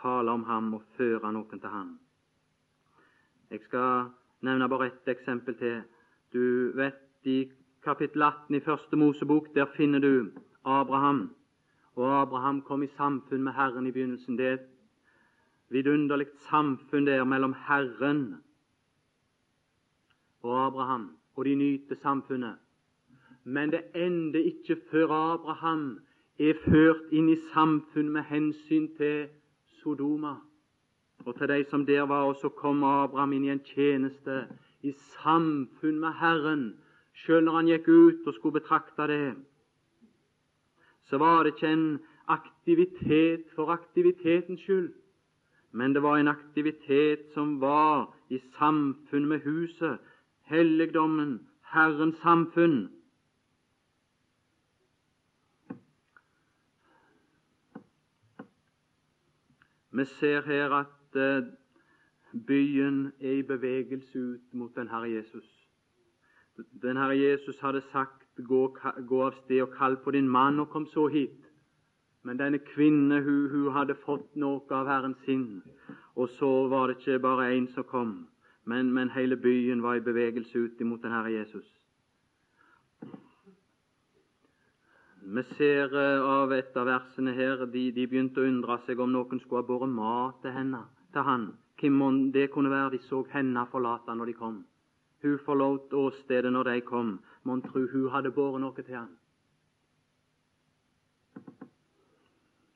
tale 0.00 0.32
om 0.34 0.42
ham 0.48 0.72
og 0.74 0.82
føre 0.96 1.30
noen 1.32 1.60
til 1.60 1.70
ham. 1.70 1.92
Jeg 3.50 3.60
skal 3.68 4.08
nevne 4.42 4.68
bare 4.68 4.88
ett 4.90 5.08
eksempel 5.08 5.54
til. 5.54 5.82
Du 6.32 6.72
vet 6.74 7.28
i 7.28 7.52
kapittel 7.84 8.22
18 8.22 8.56
i 8.56 8.60
Første 8.60 8.96
Mosebok, 8.96 9.54
der 9.54 9.70
finner 9.76 10.00
du 10.00 10.32
Abraham. 10.64 11.30
Og 11.94 12.22
Abraham 12.22 12.62
kom 12.62 12.82
i 12.82 12.90
samfunn 12.96 13.42
med 13.42 13.52
Herren 13.52 13.86
i 13.86 13.92
begynnelsen. 13.92 14.38
Det 14.38 14.46
er 14.46 14.52
et 14.52 14.68
vidunderlig 15.68 16.26
samfunn 16.48 17.06
der 17.06 17.24
mellom 17.24 17.54
Herren 17.68 18.42
og 20.42 20.66
Abraham, 20.66 21.10
og 21.36 21.44
de 21.44 21.54
nyter 21.54 21.96
samfunnet. 22.02 22.56
Men 23.44 23.70
det 23.70 23.84
ender 23.94 24.40
ikke 24.40 24.80
før 24.90 25.12
Abraham 25.12 26.00
er 26.38 26.54
ført 26.64 27.12
inn 27.12 27.28
i 27.28 27.38
samfunn 27.52 28.08
med 28.12 28.22
hensyn 28.30 28.88
til 28.96 29.28
Sodoma 29.82 30.36
og 31.24 31.36
til 31.38 31.48
de 31.48 31.64
som 31.70 31.86
der 31.86 32.02
var. 32.02 32.24
Og 32.24 32.36
så 32.36 32.48
kom 32.48 32.84
Abraham 32.84 33.32
inn 33.32 33.44
i 33.44 33.52
en 33.52 33.64
tjeneste 33.64 34.46
i 34.82 34.92
samfunn 34.92 36.00
med 36.00 36.18
Herren 36.20 36.72
Selv 37.14 37.44
når 37.44 37.56
han 37.56 37.68
gikk 37.68 37.88
ut 37.88 38.26
og 38.26 38.34
skulle 38.34 38.60
betrakte 38.60 39.06
det, 39.06 39.34
så 41.04 41.18
var 41.20 41.42
det 41.42 41.52
ikke 41.52 41.72
en 41.72 42.00
aktivitet 42.28 43.50
for 43.54 43.72
aktivitetens 43.74 44.60
skyld, 44.60 44.92
men 45.72 45.94
det 45.94 46.02
var 46.02 46.16
en 46.18 46.28
aktivitet 46.28 47.28
som 47.34 47.60
var 47.60 48.14
i 48.30 48.38
samfunn 48.56 49.28
med 49.28 49.44
huset, 49.44 49.98
helligdommen, 50.48 51.40
Herrens 51.74 52.16
samfunn. 52.24 52.88
Vi 59.92 60.04
ser 60.04 60.42
her 60.42 60.70
at 60.70 61.16
eh, 61.16 61.44
byen 62.46 63.12
er 63.20 63.32
i 63.32 63.42
bevegelse 63.42 64.18
ut 64.18 64.54
mot 64.54 64.76
den 64.76 64.88
Herre 64.88 65.10
Jesus. 65.10 65.68
Den 66.82 66.96
Herre 66.96 67.18
Jesus 67.18 67.60
hadde 67.60 67.82
sagt 67.92 68.22
gå, 68.44 68.76
gå 69.08 69.22
av 69.22 69.36
sted 69.44 69.62
og 69.62 69.74
kall 69.76 69.96
på 70.04 70.10
din 70.10 70.28
mann, 70.28 70.60
og 70.60 70.68
kom 70.68 70.86
så 70.86 71.06
hit. 71.06 71.44
Men 72.22 72.38
denne 72.38 72.58
kvinne 72.58 73.20
hun, 73.20 73.50
hun 73.50 73.72
hadde 73.72 73.98
fått 74.06 74.36
noe 74.36 74.62
av 74.70 74.88
Herren 74.88 75.14
sin, 75.26 75.62
og 76.14 76.28
så 76.38 76.68
var 76.68 76.88
det 76.88 77.00
ikke 77.00 77.18
bare 77.18 77.50
én 77.52 77.68
som 77.74 77.84
kom, 77.84 78.12
men, 78.64 78.92
men 78.92 79.10
hele 79.10 79.36
byen 79.36 79.82
var 79.82 79.98
i 79.98 80.06
bevegelse 80.06 80.58
ut 80.58 80.80
imot 80.80 81.02
den 81.02 81.12
Herre 81.12 81.32
Jesus. 81.32 81.81
Vi 85.32 85.42
ser 85.56 85.94
av 86.28 86.50
et 86.52 86.74
av 86.76 86.84
versene 86.84 87.32
her 87.32 87.62
de, 87.64 87.86
de, 87.96 88.04
begynte 88.04 88.42
å 88.42 88.44
undre 88.44 88.74
seg 88.84 88.98
om 89.00 89.14
noen 89.14 89.38
skulle 89.40 89.62
ha 89.62 89.64
båret 89.64 89.88
mat 89.88 90.42
til 90.42 90.52
henne, 90.52 90.82
til 91.14 91.24
han. 91.24 91.46
Hvem 91.80 92.18
det 92.34 92.50
kunne 92.52 92.68
være. 92.70 92.98
De 92.98 92.98
så 93.06 93.22
henne 93.32 93.64
forlate 93.72 94.12
når 94.12 94.28
de 94.28 94.34
kom. 94.36 94.58
Hun 95.24 95.38
forlot 95.46 95.94
åstedet 95.96 96.52
når 96.52 96.68
de 96.68 96.84
kom. 96.84 97.14
Mon 97.48 97.64
tru 97.64 97.86
hun 97.94 98.10
hadde 98.12 98.34
båret 98.36 98.60
noe 98.60 98.76
til 98.76 98.92
han. 98.92 99.08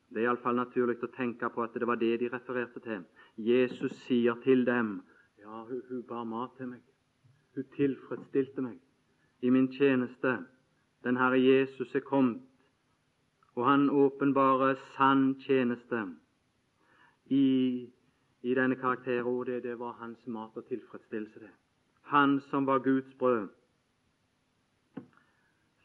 Det 0.09 0.23
er 0.23 0.25
iallfall 0.25 0.57
naturlig 0.57 0.97
å 1.05 1.13
tenke 1.13 1.53
på 1.53 1.61
at 1.61 1.77
det 1.77 1.85
var 1.85 2.01
det 2.01 2.15
de 2.23 2.33
refererte 2.33 2.81
til. 2.81 3.05
Jesus 3.37 3.93
sier 4.07 4.41
til 4.41 4.65
dem 4.65 4.95
ja, 5.37 5.61
hun, 5.69 5.85
hun 5.91 6.03
bar 6.09 6.25
mat 6.25 6.57
til 6.57 6.73
meg. 6.73 6.81
Hun 7.53 7.69
tilfredsstilte 7.77 8.65
meg 8.65 8.81
i 9.45 9.53
min 9.53 9.69
tjeneste. 9.77 10.39
Den 11.05 11.21
Herre 11.21 11.37
Jesus 11.37 11.93
er 11.93 12.01
kommet, 12.01 12.46
og 13.57 13.65
han 13.65 13.89
åpenbarer 13.89 14.77
sann 14.93 15.31
tjeneste 15.41 16.03
i, 17.33 17.87
i 18.45 18.53
denne 18.53 18.77
karakteren. 18.77 19.25
Og 19.25 19.47
det, 19.49 19.63
det 19.65 19.79
var 19.79 19.97
hans 19.99 20.21
mat 20.27 20.53
og 20.55 20.67
tilfredsstillelse, 20.69 21.41
det 21.41 21.55
han 22.07 22.41
som 22.49 22.65
var 22.65 22.79
Guds 22.79 23.13
brød, 23.19 23.47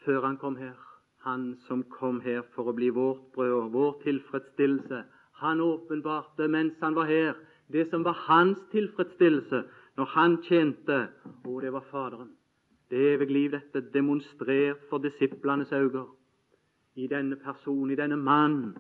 før 0.05 0.27
han 0.27 0.37
kom 0.37 0.57
her. 0.57 0.79
Han 1.19 1.57
som 1.67 1.83
kom 1.83 2.21
her 2.21 2.43
for 2.55 2.71
å 2.71 2.75
bli 2.75 2.91
vårt 2.95 3.25
brød 3.35 3.53
og 3.57 3.73
vår 3.75 3.93
tilfredsstillelse. 4.03 5.03
Han 5.43 5.61
åpenbarte 5.61 6.49
mens 6.51 6.79
han 6.83 6.95
var 6.95 7.07
her, 7.11 7.35
det 7.73 7.89
som 7.91 8.05
var 8.05 8.19
hans 8.27 8.59
tilfredsstillelse 8.71 9.63
når 9.99 10.11
han 10.15 10.39
tjente. 10.47 10.99
Og 11.45 11.63
det 11.63 11.73
var 11.73 11.87
Faderen. 11.91 12.33
Det 12.91 13.15
evige 13.15 13.33
liv, 13.33 13.51
dette 13.51 13.83
demonstrert 13.95 14.83
for 14.91 14.99
disiplenes 14.99 15.73
øyne. 15.73 16.07
I 16.95 17.07
denne 17.07 17.37
person, 17.37 17.91
i 17.91 17.97
denne 17.97 18.17
mann, 18.17 18.77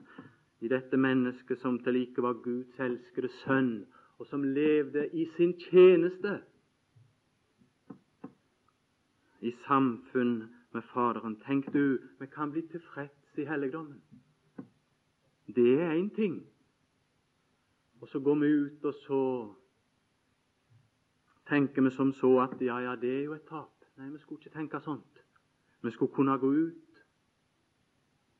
i 0.60 0.68
dette 0.68 0.96
mennesket 0.96 1.58
som 1.58 1.78
til 1.82 1.96
like 1.96 2.22
var 2.22 2.32
Guds 2.44 2.80
elskede 2.80 3.28
sønn, 3.42 3.86
og 4.18 4.26
som 4.26 4.44
levde 4.44 5.08
i 5.12 5.26
sin 5.36 5.54
tjeneste 5.58 6.40
i 9.42 9.50
samfunn 9.66 10.42
med 10.72 10.82
Faderen. 10.92 11.36
Tenk 11.46 11.72
du, 11.72 11.98
vi 12.20 12.26
kan 12.26 12.52
bli 12.52 12.62
tilfreds 12.70 13.38
i 13.38 13.44
helligdommen. 13.44 14.02
Det 15.46 15.80
er 15.80 15.96
én 15.96 16.14
ting. 16.14 16.46
Og 18.00 18.08
så 18.08 18.20
går 18.20 18.34
vi 18.34 18.46
ut, 18.46 18.84
og 18.84 18.94
så 18.94 19.20
tenker 21.48 21.82
vi 21.82 21.90
som 21.90 22.12
så 22.12 22.38
at 22.40 22.62
ja, 22.62 22.78
ja, 22.78 22.96
det 22.96 23.18
er 23.18 23.24
jo 23.24 23.34
et 23.34 23.48
tap. 23.48 23.84
Nei, 23.96 24.10
vi 24.10 24.18
skulle 24.18 24.40
ikke 24.40 24.58
tenke 24.58 24.80
sånt. 24.80 25.24
Vi 25.82 25.90
skulle 25.90 26.14
kunne 26.14 26.38
gå 26.38 26.52
ut, 26.52 26.91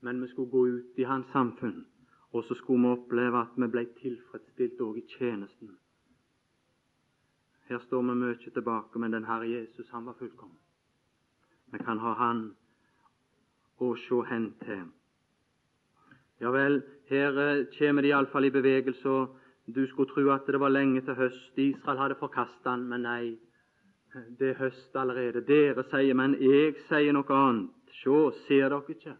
men 0.03 0.23
vi 0.23 0.29
skulle 0.29 0.51
gå 0.51 0.67
ut 0.69 0.99
i 0.99 1.07
hans 1.09 1.27
samfunn. 1.33 1.85
Og 2.33 2.45
så 2.45 2.55
skulle 2.55 2.83
vi 2.83 2.95
oppleve 2.97 3.41
at 3.41 3.57
vi 3.57 3.69
ble 3.69 3.85
tilfredsstilt 4.01 4.81
òg 4.81 4.99
i 4.99 5.07
tjenesten. 5.17 5.77
Her 7.69 7.79
står 7.87 8.03
vi 8.03 8.15
mye 8.19 8.51
tilbake, 8.55 8.99
men 8.99 9.13
den 9.13 9.25
Herre 9.25 9.49
Jesus, 9.49 9.89
han 9.91 10.07
var 10.07 10.17
fullkommen. 10.19 10.59
Vi 11.73 11.79
kan 11.79 11.99
ha 11.99 12.13
Han 12.13 12.51
å 13.83 13.95
se 13.97 14.19
hen 14.31 14.53
til. 14.65 14.83
Ja 16.43 16.51
vel, 16.55 16.83
her 17.11 17.39
eh, 17.39 17.65
kommer 17.79 18.03
de 18.03 18.11
iallfall 18.13 18.45
i 18.45 18.55
bevegelse. 18.55 19.09
og 19.09 19.39
Du 19.67 19.87
skulle 19.87 20.11
tro 20.11 20.29
at 20.31 20.47
det 20.47 20.61
var 20.61 20.75
lenge 20.75 21.01
til 21.01 21.15
høst. 21.15 21.59
Israel 21.59 21.99
hadde 21.99 22.19
forkastet 22.21 22.67
han, 22.67 22.87
men 22.89 23.07
nei, 23.07 23.39
det 24.39 24.53
er 24.53 24.59
høst 24.59 24.97
allerede. 24.97 25.45
Dere 25.47 25.85
sier, 25.91 26.15
men 26.15 26.35
jeg 26.41 26.75
sier 26.89 27.15
noe 27.15 27.39
annet. 27.39 27.71
Se, 28.03 28.19
ser 28.47 28.69
dere 28.69 28.83
ikke? 28.97 29.15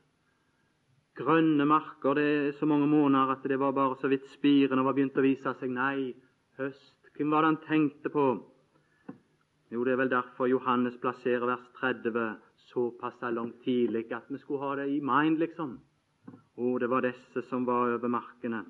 Grønne 1.19 1.65
marker, 1.69 2.17
det 2.17 2.25
er 2.25 2.55
så 2.57 2.67
mange 2.67 2.87
måneder 2.89 3.35
at 3.35 3.45
det 3.45 3.59
var 3.61 3.75
bare 3.77 3.99
så 4.01 4.09
vidt 4.09 4.25
spirene 4.33 4.85
var 4.85 4.97
begynt 4.97 5.19
å 5.21 5.25
vise 5.25 5.53
seg. 5.61 5.73
Nei, 5.75 6.15
høst. 6.57 6.97
Hvem 7.13 7.35
var 7.35 7.45
det 7.45 7.51
han 7.51 7.61
tenkte 7.67 8.13
på? 8.13 8.27
Jo, 9.73 9.85
det 9.85 9.93
er 9.93 10.01
vel 10.01 10.13
derfor 10.13 10.49
Johannes 10.49 10.97
plasserer 11.01 11.45
vers 11.49 11.67
30 11.81 12.17
såpass 12.73 13.21
langt 13.21 13.61
tidlig 13.65 14.07
at 14.13 14.29
vi 14.29 14.39
skulle 14.39 14.65
ha 14.65 14.77
det 14.81 14.89
i 14.89 15.01
mind, 15.05 15.39
liksom. 15.39 15.77
Å, 16.57 16.79
det 16.81 16.89
var 16.89 17.05
disse 17.05 17.45
som 17.49 17.65
var 17.69 17.93
over 17.97 18.09
markene. 18.09 18.65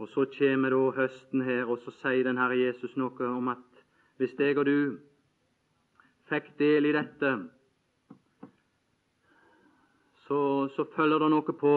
Og 0.00 0.08
Så 0.08 0.24
kommer 0.38 0.72
da 0.72 0.82
høsten 0.96 1.44
her, 1.46 1.68
og 1.68 1.78
så 1.84 1.92
sier 2.00 2.24
den 2.24 2.40
Herre 2.40 2.56
Jesus 2.56 2.96
noe 2.96 3.28
om 3.28 3.48
at 3.52 3.84
hvis 4.18 4.32
jeg 4.38 4.58
og 4.58 4.66
du 4.66 4.98
fikk 6.28 6.56
del 6.58 6.88
i 6.88 6.94
dette, 6.96 7.30
så, 10.26 10.68
så 10.76 10.86
følger 10.96 11.18
det 11.18 11.30
noe 11.30 11.54
på. 11.58 11.74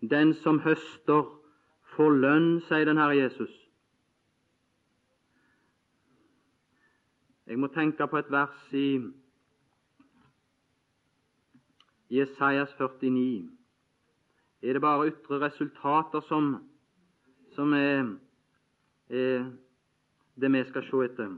Den 0.00 0.34
som 0.34 0.60
høster, 0.64 1.26
får 1.92 2.14
lønn, 2.24 2.48
sier 2.68 2.88
den 2.88 2.98
Herre 2.98 3.18
Jesus. 3.18 3.52
Jeg 7.46 7.58
må 7.60 7.68
tenke 7.68 8.06
på 8.08 8.16
et 8.16 8.30
vers 8.32 8.68
i 8.72 8.86
Jesajas 12.10 12.72
49. 12.78 13.50
Er 14.62 14.72
det 14.72 14.82
bare 14.82 15.10
ytre 15.10 15.40
resultater 15.42 16.24
som 16.24 16.54
som 17.54 17.72
er, 17.72 18.06
er 19.08 19.50
det 20.40 20.52
vi 20.52 20.64
skal 20.68 20.84
se 20.88 21.04
etter. 21.04 21.32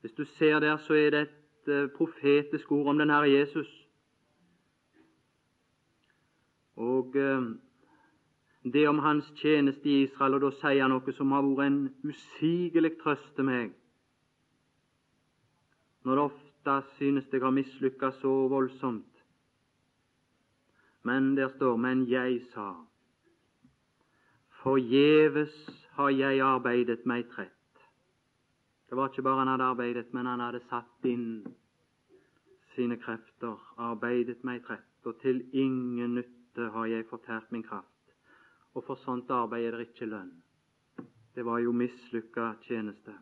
Hvis 0.00 0.12
du 0.12 0.24
ser 0.24 0.60
der, 0.60 0.76
så 0.76 0.94
er 0.94 1.10
det 1.10 1.20
et 1.20 1.68
uh, 1.68 1.90
profetisk 1.96 2.72
ord 2.72 2.88
om 2.88 2.98
den 2.98 3.10
Herre 3.10 3.30
Jesus. 3.30 3.83
Og 6.76 7.16
uh, 7.16 7.54
det 8.64 8.88
om 8.88 8.98
hans 8.98 9.32
tjeneste 9.36 9.88
i 9.88 10.02
Israel, 10.02 10.34
og 10.34 10.40
da 10.40 10.50
sier 10.58 10.82
han 10.82 10.94
noe 10.94 11.12
som 11.16 11.32
har 11.36 11.44
vært 11.44 11.66
en 11.68 11.80
usigelig 12.08 12.94
trøst 13.02 13.34
til 13.36 13.48
meg. 13.48 13.74
Når 16.04 16.16
det 16.16 16.24
ofte 16.24 16.78
synes 16.96 17.28
jeg 17.32 17.42
har 17.44 17.52
mislykkes 17.52 18.20
så 18.22 18.32
voldsomt. 18.48 19.10
Men 21.04 21.36
der 21.36 21.48
står 21.48 21.76
'men 21.76 22.08
jeg 22.08 22.40
sa' 22.54 22.86
Forgjeves 24.64 25.84
har 25.92 26.08
jeg 26.08 26.40
arbeidet 26.40 27.06
meg 27.06 27.28
trett. 27.28 27.50
Det 28.88 28.96
var 28.96 29.08
ikke 29.08 29.22
bare 29.22 29.38
han 29.38 29.48
hadde 29.48 29.64
arbeidet, 29.64 30.14
men 30.14 30.26
han 30.26 30.40
hadde 30.40 30.60
satt 30.70 31.04
inn 31.04 31.44
sine 32.74 32.96
krefter, 32.96 33.58
arbeidet 33.78 34.44
meg 34.44 34.62
trett, 34.64 35.04
og 35.04 35.20
til 35.20 35.42
ingen 35.52 36.14
nytte 36.14 36.33
har 36.56 36.86
jeg 36.86 37.06
fortært 37.10 37.52
min 37.52 37.62
kraft. 37.62 37.90
Og 38.74 38.84
for 38.86 38.98
sånt 39.04 39.30
arbeid 39.30 39.66
er 39.66 39.76
det 39.78 39.88
ikke 39.88 40.10
lønn. 40.10 40.32
Det 41.34 41.44
var 41.46 41.58
jo 41.58 41.72
mislykka 41.72 42.54
tjeneste. 42.66 43.14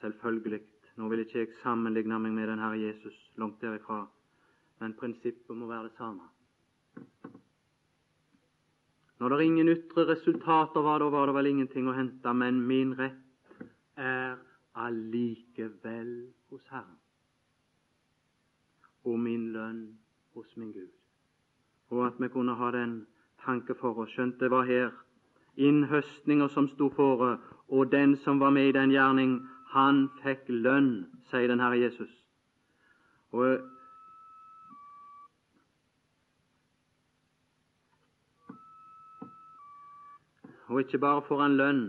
Selvfølgelig. 0.00 0.62
Nå 0.96 1.08
vil 1.12 1.24
ikke 1.24 1.42
jeg 1.42 1.52
sammenligne 1.60 2.18
meg 2.20 2.32
med 2.32 2.48
den 2.48 2.60
Herre 2.60 2.78
Jesus, 2.80 3.16
langt 3.36 3.60
derifra, 3.60 4.06
men 4.80 4.94
prinsippet 4.96 5.56
må 5.56 5.68
være 5.68 5.90
det 5.90 5.96
samme. 5.98 6.28
Når 9.20 9.32
det 9.32 9.44
ingen 9.44 9.68
ytre 9.68 10.06
resultater 10.08 10.84
var, 10.84 11.00
da 11.00 11.08
var 11.12 11.28
det 11.28 11.34
vel 11.36 11.50
ingenting 11.52 11.88
å 11.88 11.96
hente, 11.96 12.32
men 12.32 12.60
min 12.68 12.92
rett 12.96 13.60
er 13.96 14.36
allikevel 14.76 16.12
hos 16.52 16.64
Herren, 16.72 16.98
og 19.04 19.20
min 19.20 19.50
lønn 19.52 19.82
hos 20.36 20.56
min 20.56 20.72
Gud. 20.72 20.92
Og 21.90 22.06
at 22.06 22.12
vi 22.18 22.28
kunne 22.28 22.54
ha 22.54 22.70
den 22.70 23.06
tanke 23.44 23.74
for 23.74 23.98
oss, 24.02 24.10
skjønt 24.10 24.40
det 24.40 24.50
var 24.50 24.66
her 24.66 24.90
innhøstninger 25.56 26.48
som 26.48 26.68
sto 26.68 26.90
fore, 26.96 27.36
og 27.68 27.92
den 27.92 28.16
som 28.24 28.40
var 28.40 28.50
med 28.50 28.68
i 28.68 28.74
den 28.76 28.90
gjerning, 28.90 29.38
han 29.72 30.06
fikk 30.22 30.48
lønn, 30.48 31.06
sier 31.30 31.48
den 31.48 31.60
Herre 31.60 31.78
Jesus. 31.80 32.12
Og 33.32 33.58
og 40.68 40.80
ikke 40.80 40.98
bare 40.98 41.22
får 41.22 41.42
han 41.42 41.56
lønn. 41.56 41.84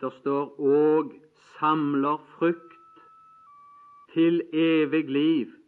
Det 0.00 0.10
står 0.20 0.54
òg 0.58 1.10
samler 1.58 2.22
frukt 2.36 3.02
til 4.14 4.42
evig 4.52 5.10
liv. 5.10 5.61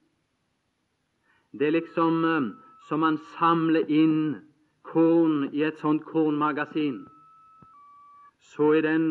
Det 1.58 1.66
er 1.66 1.76
liksom 1.76 2.24
eh, 2.24 2.50
som 2.88 3.00
man 3.00 3.18
samler 3.38 3.86
inn 3.88 4.40
korn 4.82 5.48
i 5.52 5.62
et 5.64 5.78
sånt 5.80 6.04
kornmagasin. 6.04 7.04
Så 8.54 8.72
er 8.76 8.82
den 8.84 9.06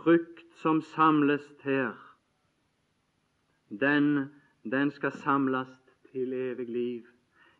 frukt 0.00 0.46
som 0.62 0.80
samles 0.94 1.44
her, 1.64 1.92
den, 3.70 4.30
den 4.64 4.90
skal 4.90 5.12
samles 5.12 5.68
til 6.12 6.32
evig 6.32 6.68
liv. 6.68 7.02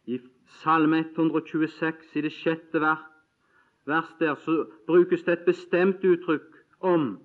I 0.06 0.18
Salme 0.62 0.98
126, 0.98 2.16
i 2.16 2.20
det 2.20 2.32
sjette 2.32 2.80
vers, 2.80 4.14
der, 4.18 4.34
så 4.34 4.64
brukes 4.86 5.22
det 5.22 5.32
et 5.32 5.46
bestemt 5.46 6.04
uttrykk 6.04 6.56
om 6.80 7.18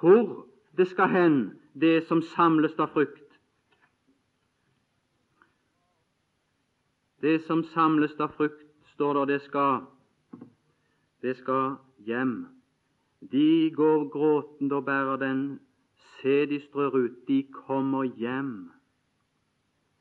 hvor 0.00 0.46
det 0.76 0.88
skal 0.88 1.08
hen, 1.08 1.36
det 1.74 2.06
som 2.08 2.22
samles 2.22 2.78
av 2.78 2.90
frukt. 2.94 3.19
Det 7.20 7.42
som 7.44 7.64
samles 7.74 8.14
av 8.20 8.32
frukt, 8.36 8.66
står 8.94 9.14
der, 9.14 9.24
det 9.24 9.40
skal, 9.42 9.82
det 11.22 11.36
skal 11.36 11.76
hjem. 12.06 12.46
De 13.32 13.70
går 13.76 14.08
gråtende 14.12 14.76
og 14.76 14.84
bærer 14.84 15.16
den, 15.20 15.60
se 16.20 16.46
de 16.46 16.60
strør 16.60 16.96
ut, 16.96 17.18
de 17.28 17.42
kommer 17.52 18.04
hjem 18.04 18.70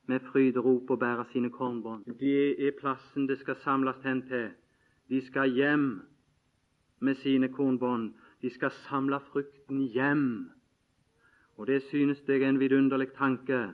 med 0.10 0.19
fryderop 0.32 0.89
og 0.89 0.99
bære 0.99 1.25
sine 1.32 1.49
kornbånd. 1.49 2.05
Det 2.19 2.67
er 2.67 2.71
plassen 2.79 3.27
det 3.27 3.39
skal 3.39 3.55
samles 3.63 3.99
hen 4.03 4.21
til. 4.27 4.49
De 5.10 5.21
skal 5.27 5.51
hjem 5.53 6.01
med 6.99 7.15
sine 7.15 7.49
kornbånd. 7.53 8.13
De 8.41 8.49
skal 8.49 8.71
samle 8.71 9.19
frukten 9.32 9.84
hjem. 9.93 10.49
Og 11.58 11.67
det 11.67 11.84
synes 11.84 12.23
jeg 12.27 12.41
er 12.41 12.49
en 12.49 12.60
vidunderlig 12.60 13.12
tanke. 13.17 13.69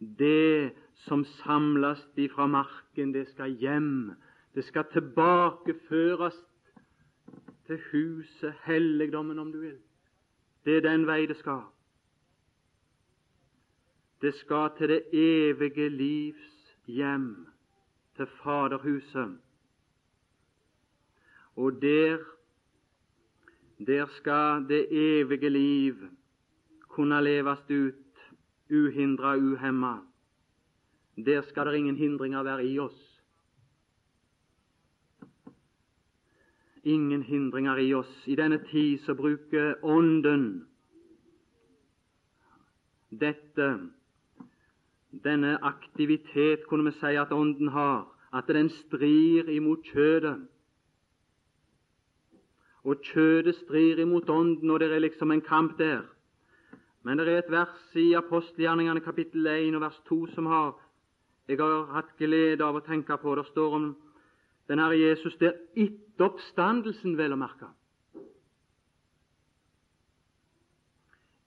Det 0.00 0.72
som 0.94 1.24
samles 1.24 2.08
ifra 2.16 2.46
marken, 2.46 3.12
det 3.14 3.28
skal 3.28 3.50
hjem. 3.50 4.12
Det 4.54 4.64
skal 4.64 4.84
tilbakeføres 4.92 6.36
til 7.66 7.80
huset, 7.92 8.54
helligdommen, 8.64 9.38
om 9.38 9.52
du 9.52 9.60
vil. 9.60 9.78
Det 10.64 10.76
er 10.76 10.80
den 10.80 11.06
vei 11.06 11.26
det 11.26 11.36
skal. 11.36 11.64
Det 14.22 14.34
skal 14.34 14.70
til 14.78 14.88
det 14.88 15.02
evige 15.12 15.88
livs 15.88 16.76
hjem, 16.86 17.46
til 18.16 18.26
Faderhuset. 18.26 19.38
Og 21.56 21.82
der, 21.82 22.18
der 23.86 24.06
skal 24.06 24.64
det 24.68 24.86
evige 24.90 25.50
liv 25.50 25.94
kunne 26.88 27.24
leves 27.24 27.70
ut 27.70 27.94
uhindra, 28.70 29.36
uhemma. 29.36 29.98
Der 31.16 31.42
skal 31.42 31.66
det 31.66 31.76
ingen 31.76 31.96
hindringer 31.96 32.42
være 32.42 32.66
i 32.66 32.78
oss. 32.78 33.22
Ingen 36.84 37.22
hindringer 37.22 37.76
i 37.76 37.94
oss. 37.94 38.26
I 38.26 38.34
denne 38.34 38.58
tid 38.70 38.98
så 38.98 39.14
bruker 39.14 39.74
Ånden 39.82 40.66
dette 43.20 43.78
denne 45.24 45.58
aktivitet, 45.62 46.66
kunne 46.66 46.84
vi 46.84 46.98
si 46.98 47.14
at 47.16 47.32
Ånden 47.32 47.68
har, 47.68 48.06
at 48.32 48.48
den 48.48 48.68
strir 48.68 49.48
imot 49.48 49.86
kjødet. 49.92 50.48
Og 52.84 52.96
kjødet 53.02 53.54
strir 53.54 53.98
imot 53.98 54.28
Ånden, 54.28 54.70
og 54.70 54.80
det 54.80 54.92
er 54.92 54.98
liksom 54.98 55.30
en 55.30 55.40
kamp 55.40 55.78
der. 55.78 56.02
Men 57.02 57.18
det 57.18 57.28
er 57.28 57.38
et 57.38 57.50
vers 57.50 57.96
i 58.00 58.12
apostelgjerningene 58.12 59.00
kapittel 59.00 59.46
1 59.46 59.74
og 59.76 59.80
vers 59.80 60.02
2 60.08 60.26
som 60.26 60.46
har, 60.46 60.72
jeg 61.48 61.58
har 61.60 61.86
hatt 61.92 62.16
glede 62.18 62.64
av 62.64 62.78
å 62.78 62.84
tenke 62.84 63.16
på. 63.20 63.34
Det 63.36 63.46
står 63.50 63.74
om 63.76 63.88
den 64.68 64.80
Herre 64.80 64.96
Jesus 64.96 65.36
der 65.40 65.58
etter 65.76 66.28
oppstandelsen, 66.30 67.18
vel 67.18 67.34
å 67.34 67.40
merke. 67.40 67.68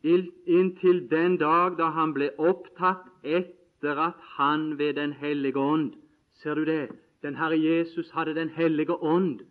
Inntil 0.08 1.08
den 1.10 1.40
dag 1.42 1.78
da 1.80 1.90
han 1.96 2.14
ble 2.16 2.30
opptatt 2.38 3.08
etter 3.26 4.00
at 4.00 4.20
han 4.38 4.78
ved 4.78 4.96
Den 4.96 5.12
hellige 5.14 5.60
ånd 5.60 5.96
Ser 6.42 6.56
du 6.56 6.66
det? 6.66 6.90
Den 7.22 7.36
Herre 7.36 7.58
Jesus 7.58 8.12
hadde 8.14 8.36
Den 8.36 8.50
hellige 8.50 8.94
ånd 8.94 9.42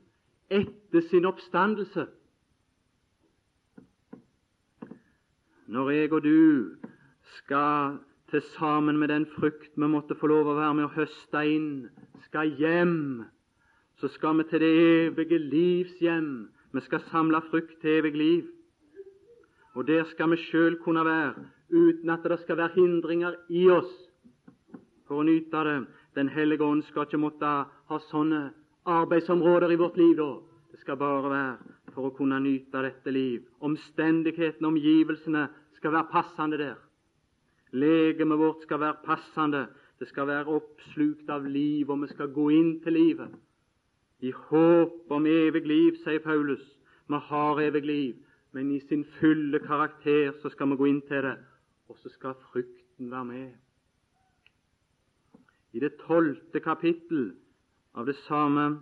etter 0.49 1.03
sin 1.11 1.27
oppstandelse. 1.27 2.07
Når 5.67 5.91
jeg 5.91 6.13
og 6.13 6.23
du 6.23 6.77
skal 7.37 7.99
til 8.31 8.43
sammen 8.57 8.99
med 8.99 9.09
den 9.09 9.27
frukt 9.37 9.73
vi 9.77 9.89
måtte 9.89 10.17
få 10.19 10.27
lov 10.31 10.51
å 10.51 10.59
være 10.59 10.75
med 10.75 10.89
å 10.89 10.95
høste 10.97 11.43
inn, 11.47 11.71
skal 12.27 12.51
hjem, 12.59 13.25
så 14.01 14.11
skal 14.13 14.41
vi 14.41 14.49
til 14.51 14.61
det 14.61 14.73
evige 15.07 15.39
livs 15.39 15.95
hjem. 16.03 16.49
Vi 16.75 16.83
skal 16.85 17.05
samle 17.11 17.41
frukt 17.51 17.79
til 17.81 18.01
evig 18.01 18.17
liv. 18.17 18.49
Og 19.77 19.87
der 19.89 20.05
skal 20.11 20.33
vi 20.33 20.41
sjøl 20.41 20.77
kunne 20.83 21.05
være, 21.05 21.47
uten 21.71 22.11
at 22.11 22.25
det 22.25 22.41
skal 22.43 22.59
være 22.59 22.75
hindringer 22.75 23.39
i 23.49 23.69
oss 23.71 23.93
for 25.07 25.23
å 25.23 25.27
nyte 25.27 25.63
det. 25.69 25.79
Den 26.17 26.29
hellige 26.33 26.65
ånd 26.65 26.85
skal 26.89 27.07
ikke 27.07 27.21
måtte 27.21 27.53
ha 27.69 27.99
sånne 28.11 28.51
arbeidsområder 28.89 29.73
i 29.73 29.81
vårt 29.81 29.97
liv 30.01 30.17
da. 30.19 30.31
Det 30.73 30.81
skal 30.81 30.99
bare 31.01 31.31
være 31.31 31.93
for 31.95 32.09
å 32.09 32.15
kunne 32.17 32.41
nyte 32.43 32.83
dette 32.85 33.13
liv. 33.13 33.45
Omstendighetene, 33.65 34.69
omgivelsene, 34.69 35.47
skal 35.77 35.93
være 35.93 36.13
passende 36.13 36.61
der. 36.61 36.77
Legemet 37.73 38.39
vårt 38.39 38.63
skal 38.63 38.81
være 38.81 39.03
passende. 39.05 39.67
Det 39.99 40.09
skal 40.09 40.27
være 40.27 40.47
oppslukt 40.59 41.31
av 41.31 41.47
liv, 41.49 41.91
og 41.91 42.03
vi 42.03 42.09
skal 42.13 42.33
gå 42.33 42.49
inn 42.53 42.73
til 42.85 42.93
livet. 42.93 43.35
I 44.21 44.31
håp 44.31 45.13
om 45.13 45.27
evig 45.27 45.65
liv, 45.67 45.97
sier 46.05 46.21
Paulus. 46.25 46.65
Vi 47.09 47.21
har 47.29 47.61
evig 47.61 47.85
liv, 47.85 48.15
men 48.53 48.71
i 48.73 48.81
sin 48.81 49.05
fulle 49.19 49.61
karakter 49.61 50.33
så 50.43 50.51
skal 50.53 50.71
vi 50.71 50.77
gå 50.77 50.89
inn 50.91 51.01
til 51.09 51.23
det, 51.23 51.37
og 51.89 51.99
så 52.03 52.13
skal 52.13 52.37
frykten 52.51 53.11
være 53.11 53.25
med. 53.25 53.49
I 55.73 55.81
det 55.81 55.97
tolvte 56.07 56.61
kapittel 56.61 57.35
av 57.95 58.07
det 58.07 58.17
samme 58.27 58.81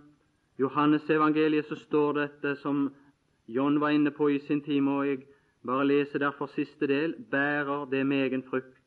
Johannes 0.58 1.08
evangeliet 1.10 1.66
så 1.66 1.76
står 1.76 2.12
dette 2.20 2.54
som 2.62 2.86
John 3.50 3.80
var 3.80 3.90
inne 3.90 4.12
på 4.14 4.28
i 4.30 4.38
sin 4.46 4.62
time, 4.62 4.90
og 4.90 5.06
jeg 5.08 5.24
bare 5.66 5.86
lese 5.86 6.18
derfor 6.18 6.46
siste 6.46 6.86
del 6.86 7.14
bærer 7.30 7.86
det 7.90 8.06
med 8.06 8.26
egen 8.26 8.42
frukt. 8.42 8.80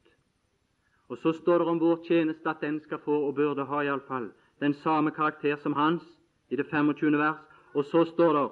Og 1.09 1.17
Så 1.17 1.33
står 1.33 1.57
det 1.57 1.67
om 1.67 1.79
vår 1.79 2.03
tjeneste 2.07 2.49
at 2.49 2.61
den 2.61 2.79
skal 2.81 2.99
få, 2.99 3.27
og 3.27 3.35
burde 3.35 3.65
ha 3.65 3.81
iallfall, 3.81 4.31
den 4.59 4.73
samme 4.73 5.11
karakter 5.11 5.55
som 5.55 5.73
hans, 5.73 6.03
i 6.49 6.55
det 6.55 6.65
25. 6.65 7.17
vers. 7.17 7.37
Og 7.73 7.85
så 7.85 8.05
står 8.05 8.33
det 8.33 8.49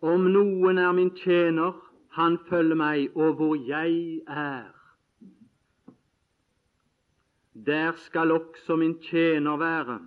Om 0.00 0.20
noen 0.20 0.78
er 0.78 0.92
min 0.92 1.10
tjener, 1.16 1.72
han 2.10 2.38
følger 2.48 2.76
meg, 2.76 3.16
og 3.16 3.34
hvor 3.34 3.54
jeg 3.56 4.20
er, 4.28 4.70
der 7.66 7.92
skal 7.96 8.30
også 8.30 8.76
min 8.76 8.98
tjener 9.02 9.56
være. 9.56 9.98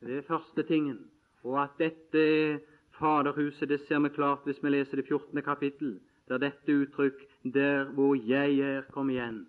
Det 0.00 0.18
er 0.18 0.22
første 0.22 0.62
tingen. 0.62 0.98
Og 1.42 1.62
at 1.62 1.70
dette 1.78 2.18
er 2.18 2.58
Faderhuset, 2.98 3.68
det 3.68 3.80
ser 3.88 4.00
vi 4.00 4.08
klart 4.08 4.44
hvis 4.44 4.62
vi 4.62 4.70
leser 4.70 4.96
det 4.96 5.06
14. 5.08 5.42
kapittel, 5.42 6.00
der 6.28 6.38
dette 6.38 6.72
uttrykk 6.72 7.20
'der 7.44 7.84
hvor 7.84 8.14
jeg 8.14 8.58
er', 8.58 8.90
kom 8.90 9.10
igjen. 9.10 9.46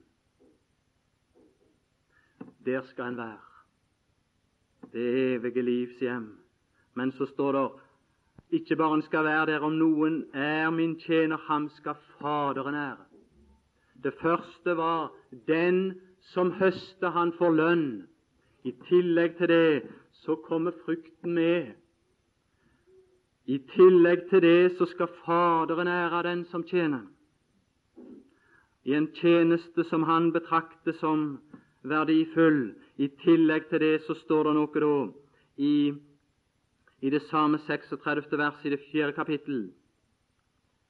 Der 2.65 2.81
skal 2.81 3.05
en 3.07 3.17
være. 3.17 3.47
Det 4.93 5.35
evige 5.35 5.61
livs 5.61 5.99
hjem. 5.99 6.37
Men 6.93 7.11
så 7.11 7.25
står 7.25 7.51
det 7.51 7.69
ikke 8.51 8.75
bare 8.75 8.95
en 8.95 9.01
skal 9.01 9.23
være 9.23 9.45
der 9.45 9.59
om 9.59 9.71
noen 9.71 10.25
er 10.33 10.69
min 10.69 10.99
tjener, 10.99 11.37
ham 11.37 11.69
skal 11.69 11.95
Faderen 12.19 12.75
ære. 12.75 13.05
Det 14.03 14.13
første 14.21 14.77
var 14.77 15.11
den 15.47 16.01
som 16.21 16.51
høster, 16.51 17.09
han 17.09 17.33
får 17.37 17.51
lønn. 17.51 18.07
I 18.63 18.71
tillegg 18.87 19.37
til 19.37 19.47
det 19.47 19.89
så 20.11 20.35
kommer 20.35 20.71
frykten 20.85 21.33
med. 21.33 21.73
I 23.47 23.57
tillegg 23.71 24.25
til 24.29 24.43
det 24.43 24.75
så 24.75 24.85
skal 24.91 25.07
Faderen 25.23 25.87
ære 25.87 26.23
den 26.27 26.43
som 26.51 26.65
tjener. 26.67 27.05
I 28.83 28.95
en 28.95 29.07
tjeneste 29.15 29.83
som 29.87 30.03
han 30.03 30.33
betrakter 30.35 30.95
som 30.99 31.39
verdifull. 31.83 32.75
I 32.97 33.07
tillegg 33.23 33.69
til 33.69 33.79
det 33.79 34.01
så 34.03 34.15
står 34.19 34.49
det 34.49 34.53
noe 34.57 34.83
da 34.83 34.91
i, 35.63 35.93
i 36.99 37.09
det 37.09 37.23
samme 37.31 37.59
36. 37.63 38.37
vers 38.37 38.65
i 38.65 38.73
det 38.75 38.81
fjerde 38.91 39.15
kapittel. 39.15 39.67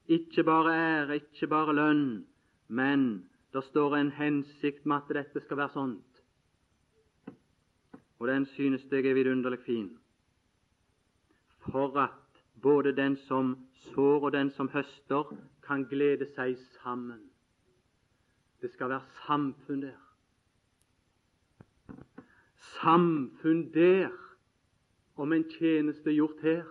Ikke 0.08 0.42
bare 0.42 0.74
ære, 0.74 1.20
ikke 1.22 1.46
bare 1.46 1.74
lønn, 1.76 2.06
men 2.68 3.08
det 3.52 3.64
står 3.70 3.96
en 3.96 4.14
hensikt 4.18 4.86
med 4.86 4.96
at 4.96 5.16
dette 5.22 5.44
skal 5.44 5.62
være 5.62 5.74
sånt. 5.74 6.22
Og 8.18 8.28
den 8.28 8.46
synes 8.56 8.82
jeg 8.90 9.06
er 9.06 9.14
vidunderlig 9.14 9.60
fin. 9.66 9.92
For 11.70 11.94
at 11.98 12.27
både 12.62 12.92
den 12.96 13.16
som 13.16 13.56
sår 13.92 14.24
og 14.24 14.32
den 14.32 14.50
som 14.50 14.68
høster, 14.68 15.34
kan 15.66 15.84
glede 15.84 16.26
seg 16.34 16.56
sammen. 16.78 17.20
Det 18.62 18.70
skal 18.72 18.90
være 18.90 19.06
samfunn 19.26 19.82
der. 19.82 19.98
Samfunn 22.80 23.68
der 23.74 24.08
om 25.16 25.32
en 25.32 25.44
tjeneste 25.58 26.14
gjort 26.14 26.42
her. 26.42 26.64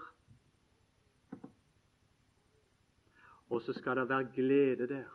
Og 3.49 3.61
så 3.61 3.73
skal 3.73 3.97
det 3.97 4.09
være 4.09 4.31
glede 4.35 4.87
der 4.87 5.05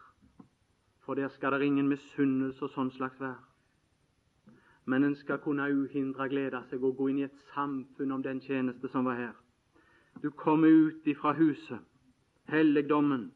for 1.04 1.14
der 1.14 1.28
skal 1.28 1.52
det 1.52 1.62
ingen 1.62 1.88
misunnelse 1.88 2.64
og 2.64 2.70
sånn 2.70 2.90
slags 2.94 3.18
være. 3.20 3.40
Men 4.86 5.04
en 5.04 5.16
skal 5.18 5.40
kunne 5.42 5.66
uhindra 5.70 6.28
glede 6.30 6.62
seg 6.70 6.82
og 6.82 6.96
gå 6.98 7.08
inn 7.10 7.22
i 7.22 7.26
et 7.26 7.40
samfunn 7.54 8.14
om 8.14 8.22
den 8.22 8.40
tjeneste 8.42 8.90
som 8.90 9.06
var 9.06 9.18
her. 9.18 9.34
Du 10.22 10.30
kommer 10.30 10.68
ut 10.68 11.06
ifra 11.06 11.32
huset, 11.32 11.78
helligdommen, 12.48 13.32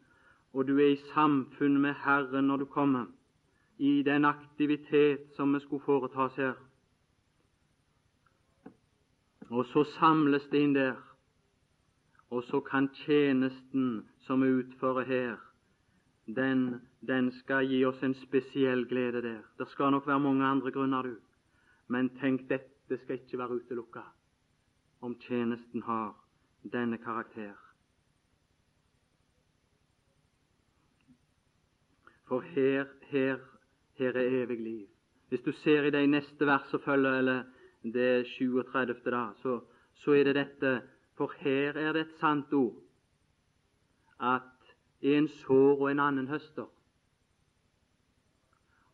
og 0.52 0.66
du 0.68 0.78
er 0.78 0.92
i 0.94 1.00
samfunn 1.14 1.80
med 1.82 1.94
Herren 2.04 2.46
når 2.46 2.56
du 2.56 2.64
kommer, 2.64 3.06
i 3.78 4.02
den 4.02 4.24
aktivitet 4.24 5.32
som 5.36 5.54
vi 5.54 5.60
skulle 5.60 5.82
foretas 5.84 6.36
her. 6.36 6.54
Og 9.50 9.66
så 9.66 9.82
samles 9.98 10.46
det 10.52 10.62
inn 10.62 10.74
der, 10.74 10.94
og 12.30 12.44
så 12.46 12.60
kan 12.60 12.88
tjenesten 13.04 14.06
som 14.26 14.42
vi 14.42 14.50
utfører 14.60 15.04
her, 15.10 15.36
den, 16.26 16.80
den 17.06 17.32
skal 17.40 17.66
gi 17.66 17.84
oss 17.86 18.02
en 18.02 18.14
spesiell 18.14 18.86
glede 18.86 19.22
der. 19.22 19.42
Det 19.58 19.68
skal 19.74 19.90
nok 19.90 20.06
være 20.06 20.20
mange 20.20 20.44
andre 20.44 20.70
grunner, 20.70 21.02
du. 21.02 21.16
Men 21.88 22.10
tenk, 22.18 22.48
dette 22.48 22.98
skal 23.02 23.18
ikke 23.18 23.38
være 23.38 23.58
utelukka 23.58 24.02
om 25.00 25.14
tjenesten 25.26 25.82
har 25.82 26.14
denne 26.72 26.98
karakter. 26.98 27.54
For 32.26 32.40
her, 32.40 32.84
her, 33.00 33.38
her 33.94 34.12
er 34.12 34.42
evig 34.42 34.60
liv. 34.60 34.86
Hvis 35.28 35.40
du 35.40 35.52
ser 35.52 35.82
i 35.82 35.90
de 35.90 36.06
neste 36.06 36.46
vers 36.46 36.70
som 36.70 36.80
følger, 36.80 37.18
eller 37.18 37.44
det 37.82 38.26
37. 38.26 38.94
da, 39.04 39.28
så, 39.42 39.60
så 39.94 40.12
er 40.12 40.24
det 40.24 40.34
dette 40.34 40.82
For 41.16 41.32
her 41.38 41.72
er 41.72 41.92
det 41.92 42.00
et 42.00 42.18
sant 42.20 42.52
ord 42.52 42.82
at 44.20 44.74
en 45.00 45.28
sår 45.28 45.80
og 45.80 45.90
en 45.90 46.00
annen 46.00 46.28
høster. 46.28 46.66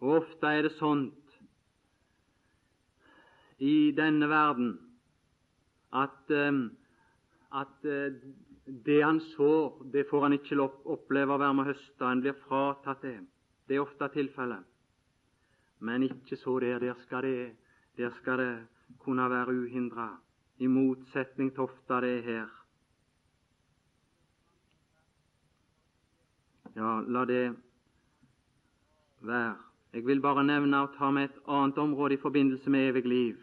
Og 0.00 0.10
Ofte 0.10 0.46
er 0.46 0.62
det 0.62 0.72
sånt 0.72 1.22
i 3.58 3.92
denne 3.96 4.28
verden 4.28 4.72
at, 5.92 6.30
um, 6.30 6.70
at 7.52 7.84
uh, 7.84 8.14
det 8.86 9.00
han 9.02 9.20
sår, 9.20 9.82
det 9.92 10.06
får 10.10 10.22
han 10.22 10.36
ikke 10.36 10.58
oppleve 10.62 11.34
å 11.34 11.40
være 11.40 11.56
med 11.56 11.66
å 11.66 11.72
høste. 11.72 12.04
Han 12.04 12.22
blir 12.24 12.36
fratatt 12.46 13.02
det. 13.02 13.18
Det 13.68 13.76
er 13.76 13.84
ofte 13.84 14.08
tilfellet. 14.14 14.68
Men 15.82 16.06
ikke 16.06 16.38
så 16.38 16.58
der. 16.62 16.78
Der 16.78 16.94
skal 17.02 17.26
det, 17.26 17.52
der 17.98 18.14
skal 18.20 18.38
det 18.38 18.52
kunne 19.02 19.28
være 19.30 19.54
uhindra, 19.64 20.08
i 20.58 20.68
motsetning 20.68 21.50
til 21.54 21.66
ofte 21.66 22.00
det 22.04 22.10
er 22.18 22.26
her. 22.26 22.50
Ja, 26.76 27.00
la 27.04 27.24
det 27.28 27.44
være. 29.20 29.56
Jeg 29.92 30.06
vil 30.06 30.22
bare 30.24 30.44
nevne 30.44 30.86
og 30.86 30.94
ta 30.96 31.10
med 31.10 31.24
et 31.28 31.40
annet 31.46 31.78
område 31.78 32.14
i 32.14 32.22
forbindelse 32.22 32.70
med 32.70 32.88
evig 32.88 33.04
liv. 33.06 33.40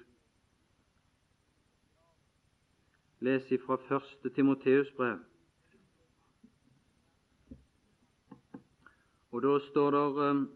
Les 3.21 3.51
ifra 3.51 3.75
første 3.75 4.29
Timoteus 4.29 4.91
brev. 4.97 5.17
Og 9.31 9.41
da 9.43 9.59
står 9.59 9.91
det 9.91 10.29
um, 10.29 10.49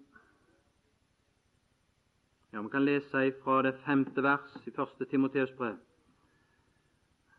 ja, 2.54 2.62
Vi 2.62 2.70
kan 2.70 2.86
lese 2.86 3.34
fra 3.44 3.62
det 3.62 3.76
femte 3.86 4.24
vers 4.24 4.56
i 4.68 4.72
første 4.72 5.06
Timoteus 5.06 5.52
brev. 5.58 5.76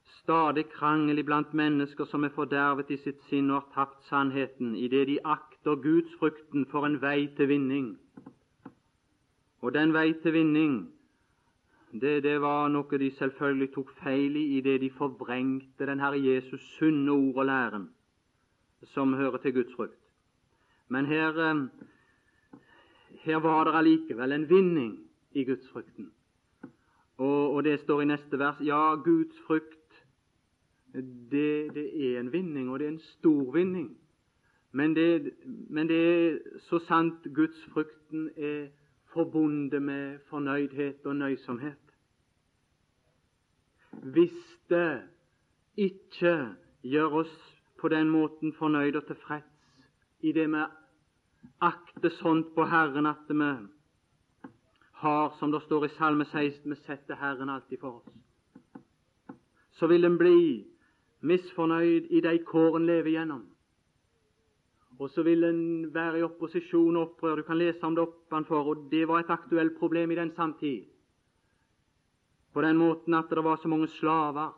Stadig 0.05 0.67
krangel 0.71 1.19
iblant 1.19 1.55
mennesker 1.55 2.05
som 2.05 2.25
er 2.25 2.33
fordervet 2.33 2.91
i 2.91 2.97
sitt 2.97 3.25
sinn 3.29 3.51
og 3.51 3.63
har 3.63 3.73
tapt 3.75 4.05
sannheten, 4.09 4.77
idet 4.77 5.07
de 5.09 5.19
akter 5.25 5.81
gudsfrukten 5.81 6.67
for 6.71 6.87
en 6.87 7.01
vei 7.01 7.27
til 7.37 7.49
vinning. 7.49 7.99
Og 9.61 9.75
den 9.75 9.93
vei 9.93 10.13
til 10.23 10.33
vinning, 10.33 10.94
det, 12.01 12.23
det 12.23 12.41
var 12.43 12.69
noe 12.69 12.99
de 12.99 13.11
selvfølgelig 13.15 13.71
tok 13.75 13.91
feil 14.03 14.37
i 14.37 14.45
idet 14.59 14.81
de 14.83 14.91
forvrengte 14.91 15.87
den 15.87 16.01
Herre 16.03 16.19
Jesus 16.19 16.63
sunne 16.79 17.13
ord 17.13 17.37
og 17.37 17.47
læren 17.47 17.89
som 18.95 19.15
hører 19.15 19.39
til 19.39 19.55
Guds 19.55 19.75
frukt. 19.75 20.01
Men 20.89 21.07
her, 21.07 21.39
eh, 21.51 21.69
her 23.25 23.37
var 23.37 23.65
det 23.65 23.75
allikevel 23.79 24.33
en 24.33 24.49
vinning 24.51 24.99
i 25.33 25.45
gudsfrukten. 25.45 26.11
Og, 27.17 27.55
og 27.55 27.65
det 27.65 27.81
står 27.81 28.01
i 28.01 28.11
neste 28.11 28.39
vers 28.39 28.61
ja, 28.61 28.95
Guds 28.95 29.41
frukt 29.47 30.05
det, 31.31 31.75
det, 31.75 32.15
er 32.15 32.21
en 32.21 32.33
vinning, 32.33 32.71
og 32.71 32.79
det 32.79 32.87
er 32.87 32.93
en 32.93 32.99
stor 32.99 33.53
vinning. 33.53 33.97
Men 34.73 34.97
det, 34.97 35.33
men 35.47 35.89
det 35.89 35.99
er 36.03 36.39
så 36.59 36.79
sant 36.79 37.27
gudsfrukten 37.35 38.31
er 38.37 38.67
forbundet 39.13 39.83
med 39.83 40.19
fornøydhet 40.31 41.07
og 41.07 41.17
nøysomhet. 41.17 41.84
Hvis 44.03 44.59
det 44.69 45.03
ikke 45.77 46.55
gjør 46.83 47.21
oss 47.23 47.35
på 47.81 47.89
den 47.89 48.11
måten 48.11 48.53
fornøyd 48.59 48.97
og 48.97 49.07
tilfreds 49.07 49.51
i 50.21 50.33
det 50.33 50.47
vi 50.51 50.65
akter 51.61 52.13
sånt 52.21 52.55
på 52.55 52.65
Herren 52.65 53.07
at 53.07 53.29
vi 53.29 53.51
har, 55.05 55.35
som 55.39 55.53
det 55.53 55.63
står 55.63 55.85
i 55.85 55.95
Salme 55.99 56.25
16, 56.25 56.71
vi 56.71 56.77
setter 56.87 57.19
Herren 57.21 57.51
alltid 57.51 57.81
for 57.81 58.01
oss, 58.01 58.15
så 59.73 59.87
vil 59.87 60.05
en 60.05 60.19
bli 60.19 60.65
misfornøyd 61.21 62.09
i 62.11 62.21
de 62.25 62.39
kår 62.47 62.79
en 62.79 62.87
lever 62.87 63.11
gjennom. 63.17 63.45
Og 64.99 65.11
så 65.11 65.25
vil 65.27 65.45
en 65.45 65.95
være 65.95 66.21
i 66.21 66.23
opposisjon 66.23 66.97
og 66.97 67.09
opprør. 67.09 67.37
Du 67.37 67.43
kan 67.43 67.59
lese 67.59 67.83
om 67.83 67.97
det 67.97 68.05
oppenfor, 68.05 68.69
og 68.71 68.89
det 68.91 69.09
var 69.09 69.21
et 69.25 69.33
aktuelt 69.33 69.79
problem 69.79 70.11
i 70.11 70.19
den 70.21 70.31
samtid. 70.37 70.85
På 72.55 72.63
den 72.63 72.79
måten 72.79 73.15
at 73.15 73.31
det 73.31 73.45
var 73.45 73.57
så 73.57 73.69
mange 73.69 73.89
slaver, 73.89 74.53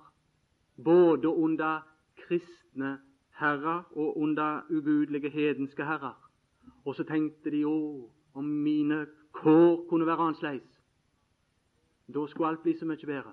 både 0.85 1.29
under 1.29 1.81
kristne 2.17 2.99
herrer 3.41 3.83
og 3.97 4.19
under 4.21 4.63
ugudelige 4.71 5.31
hedenske 5.31 5.85
herrer. 5.85 6.17
Og 6.85 6.95
så 6.95 7.05
tenkte 7.05 7.51
de 7.51 7.65
å, 7.65 7.77
om 8.35 8.45
mine 8.45 9.07
kår 9.33 9.87
kunne 9.89 10.07
være 10.07 10.29
annerledes. 10.29 10.77
Da 12.15 12.27
skulle 12.27 12.53
alt 12.53 12.63
bli 12.63 12.77
så 12.79 12.87
mye 12.87 13.07
bedre. 13.07 13.33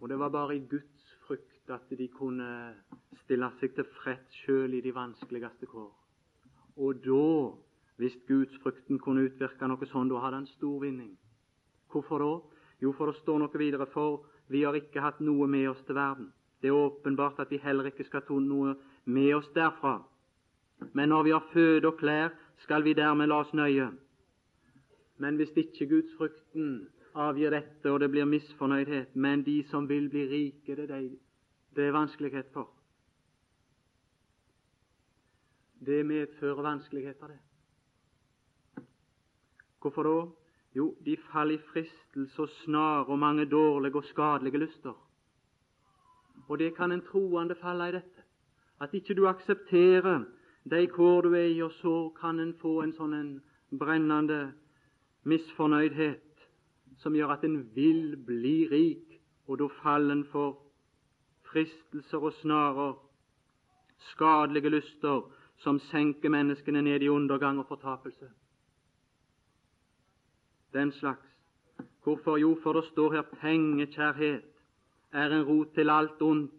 Og 0.00 0.08
det 0.08 0.18
var 0.18 0.28
bare 0.28 0.56
i 0.56 0.66
Guds 0.70 1.16
frykt 1.26 1.70
at 1.70 1.90
de 1.98 2.08
kunne 2.08 2.74
stille 3.24 3.48
seg 3.60 3.74
tilfreds 3.76 4.38
sjøl 4.44 4.74
i 4.74 4.84
de 4.84 4.94
vanskeligste 4.94 5.66
kår. 5.70 5.90
Og 6.76 7.02
da, 7.04 7.56
hvis 7.96 8.16
gudsfrykten 8.28 8.98
kunne 8.98 9.26
utvirke 9.28 9.68
noe 9.68 9.88
sånn, 9.90 10.10
da 10.10 10.22
hadde 10.22 10.42
han 10.42 10.48
stor 10.54 10.80
vinning. 10.82 11.12
Hvorfor 11.92 12.18
da? 12.18 12.32
Jo, 12.82 12.92
for 12.92 13.06
det 13.06 13.20
står 13.20 13.38
noe 13.38 13.58
videre, 13.58 13.86
for 13.86 14.24
vi 14.48 14.64
har 14.64 14.74
ikke 14.74 15.02
hatt 15.04 15.20
noe 15.20 15.46
med 15.46 15.68
oss 15.70 15.82
til 15.86 15.94
verden. 15.94 16.32
Det 16.62 16.70
er 16.70 16.78
åpenbart 16.78 17.40
at 17.42 17.50
vi 17.50 17.60
heller 17.62 17.90
ikke 17.90 18.06
skal 18.06 18.24
ta 18.26 18.38
noe 18.38 18.74
med 19.04 19.34
oss 19.34 19.50
derfra. 19.54 20.00
Men 20.92 21.08
når 21.08 21.22
vi 21.22 21.30
har 21.30 21.46
føde 21.52 21.88
og 21.88 21.98
klær, 21.98 22.32
skal 22.64 22.82
vi 22.82 22.94
dermed 22.94 23.28
la 23.30 23.42
oss 23.42 23.52
nøye. 23.54 23.90
Men 25.18 25.36
hvis 25.36 25.54
ikke 25.56 25.88
gudsfrykten 25.90 26.88
avgir 27.14 27.50
dette, 27.54 27.90
og 27.90 28.00
det 28.00 28.10
blir 28.10 28.26
misfornøydhet, 28.26 29.16
men 29.16 29.44
de 29.46 29.62
som 29.70 29.88
vil 29.88 30.08
bli 30.10 30.26
rike, 30.30 30.76
det 30.76 30.90
er, 30.90 31.00
de, 31.00 31.18
det 31.76 31.86
er 31.86 31.94
vanskelighet 31.94 32.50
for. 32.54 32.70
Det 35.86 36.06
medfører 36.06 36.62
vanskeligheter, 36.62 37.26
det. 37.26 37.40
Hvorfor 39.82 40.06
da? 40.06 40.41
Jo, 40.74 40.94
de 41.04 41.16
faller 41.32 41.54
i 41.54 41.64
fristelse 41.72 42.42
og 42.42 42.48
snar 42.48 43.04
og 43.04 43.18
mange 43.18 43.44
dårlige 43.44 43.96
og 43.96 44.04
skadelige 44.04 44.58
lyster. 44.58 44.94
Og 46.48 46.58
det 46.58 46.76
kan 46.76 46.92
en 46.92 47.04
troende 47.04 47.54
falle 47.60 47.88
i 47.88 47.92
dette. 47.92 48.24
At 48.80 48.94
ikke 48.94 49.14
du 49.14 49.26
aksepterer 49.28 50.24
de 50.70 50.86
kår 50.86 51.20
du 51.22 51.34
er 51.34 51.44
i, 51.44 51.60
og 51.62 51.72
så 51.72 52.12
kan 52.20 52.40
en 52.40 52.54
få 52.60 52.80
en 52.82 52.92
sånn 52.96 53.14
en 53.14 53.30
brennende 53.78 54.52
misfornøydhet 55.26 56.44
som 57.02 57.14
gjør 57.14 57.34
at 57.34 57.44
en 57.44 57.58
vil 57.74 58.16
bli 58.26 58.68
rik, 58.70 59.18
og 59.46 59.58
da 59.58 59.68
faller 59.82 60.14
en 60.16 60.24
for 60.30 60.58
fristelser 61.50 62.22
og 62.22 62.32
snarer, 62.40 62.94
skadelige 64.12 64.70
lyster 64.70 65.26
som 65.62 65.78
senker 65.90 66.30
menneskene 66.30 66.82
ned 66.82 67.02
i 67.02 67.10
undergang 67.10 67.58
og 67.58 67.68
fortapelse. 67.68 68.30
Den 70.72 70.92
slags. 70.92 71.28
Hvorfor? 72.02 72.36
Jo, 72.36 72.58
for 72.62 72.72
det 72.72 72.84
står 72.84 73.12
her 73.12 73.22
pengekjærhet 73.22 74.42
er 75.12 75.30
en 75.30 75.44
rot 75.44 75.74
til 75.74 75.90
alt 75.90 76.22
ondt. 76.22 76.52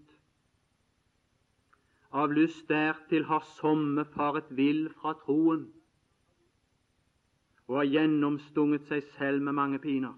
Av 2.14 2.32
lyst 2.32 2.68
dertil 2.70 3.26
har 3.26 3.46
somme 3.58 4.06
faret 4.06 4.52
vill 4.54 4.86
fra 5.02 5.16
troen 5.26 5.66
og 7.68 7.80
har 7.80 7.88
gjennomstunget 7.90 8.86
seg 8.90 9.06
selv 9.16 9.42
med 9.42 9.56
mange 9.58 9.80
piner. 9.82 10.14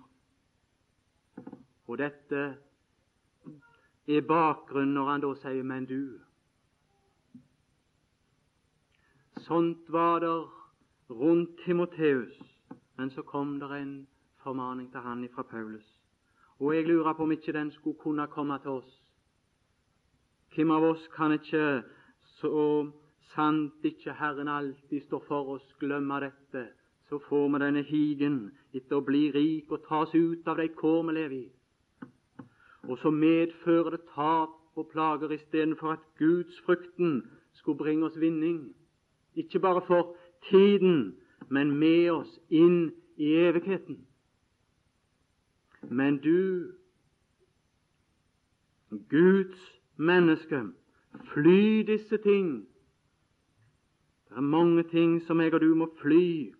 Og 1.88 1.99
dette 2.01 2.41
er 4.08 4.25
bakgrunnen 4.27 4.95
når 4.97 5.12
han 5.12 5.21
da 5.21 5.34
sier 5.39 5.63
'men 5.63 5.86
du'. 5.86 6.21
Sånt 9.45 9.91
var 9.91 10.19
det 10.19 10.49
rundt 11.10 11.60
Timoteus, 11.65 12.54
men 12.97 13.10
så 13.10 13.21
kom 13.21 13.60
det 13.60 13.71
en 13.71 14.08
formaning 14.43 14.91
til 14.91 14.99
han 14.99 15.27
fra 15.36 15.43
Paulus. 15.43 15.88
Og 16.60 16.75
jeg 16.75 16.88
lurer 16.88 17.13
på 17.13 17.23
om 17.23 17.31
ikke 17.31 17.53
den 17.53 17.71
skulle 17.71 17.99
kunne 17.99 18.27
komme 18.27 18.60
til 18.60 18.69
oss. 18.69 19.01
Hvem 20.55 20.71
av 20.71 20.84
oss 20.84 21.08
kan 21.15 21.34
ikke, 21.36 21.84
så 22.39 22.91
sant 23.34 23.84
ikke 23.84 24.13
Herren 24.13 24.47
alltid 24.47 25.01
står 25.01 25.23
for 25.27 25.55
oss, 25.58 25.65
glemme 25.79 26.19
dette? 26.23 26.67
Så 27.10 27.19
får 27.29 27.49
vi 27.49 27.60
denne 27.62 27.84
higen 27.84 28.38
etter 28.73 28.97
å 28.97 29.05
bli 29.05 29.27
rik 29.36 29.71
og 29.71 29.84
tas 29.89 30.15
ut 30.15 30.47
av 30.47 30.58
de 30.58 30.69
kår 30.79 31.03
vi 31.10 31.17
lever 31.17 31.36
i. 31.38 31.49
Og 32.88 32.97
så 33.01 33.12
medfører 33.12 33.97
det 33.97 34.08
tap 34.13 34.55
og 34.75 34.89
plager 34.93 35.31
istedenfor 35.36 35.91
at 35.97 36.08
gudsfrykten 36.19 37.21
skulle 37.53 37.77
bringe 37.77 38.05
oss 38.05 38.19
vinning. 38.19 38.73
Ikke 39.36 39.60
bare 39.60 39.84
for 39.88 40.15
tiden, 40.49 41.15
men 41.49 41.71
med 41.79 42.12
oss 42.12 42.39
inn 42.49 42.91
i 43.17 43.34
evigheten. 43.45 44.05
Men 45.89 46.17
du, 46.17 46.73
Guds 49.10 49.60
menneske, 49.95 50.62
fly 51.34 51.84
disse 51.88 52.17
ting. 52.17 52.65
Det 54.29 54.38
er 54.38 54.41
mange 54.41 54.84
ting 54.84 55.19
som 55.27 55.41
jeg 55.41 55.53
og 55.53 55.62
du 55.62 55.73
må 55.75 55.88
fly. 56.01 56.53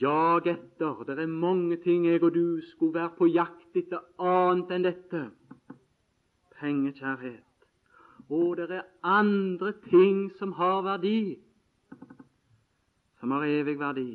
Jag 0.00 0.46
etter. 0.46 1.04
Det 1.04 1.18
er 1.18 1.26
mange 1.26 1.76
ting 1.76 2.06
jeg 2.06 2.22
og 2.22 2.34
du 2.34 2.60
skulle 2.72 2.94
være 2.94 3.14
på 3.18 3.28
jakt 3.30 3.76
etter 3.76 4.02
annet 4.18 4.74
enn 4.74 4.88
dette. 4.88 5.22
Pengekjærhet. 6.60 7.46
Og 8.30 8.56
det 8.56 8.70
er 8.70 8.90
andre 9.02 9.72
ting 9.88 10.28
som 10.38 10.52
har 10.52 10.82
verdi, 10.86 11.38
som 13.20 13.30
har 13.30 13.44
evig 13.44 13.78
verdi. 13.78 14.10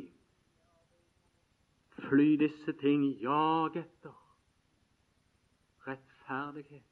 Fly 2.10 2.36
disse 2.38 2.74
ting, 2.82 3.06
jag 3.22 3.78
etter 3.78 4.14
rettferdighet, 5.86 6.84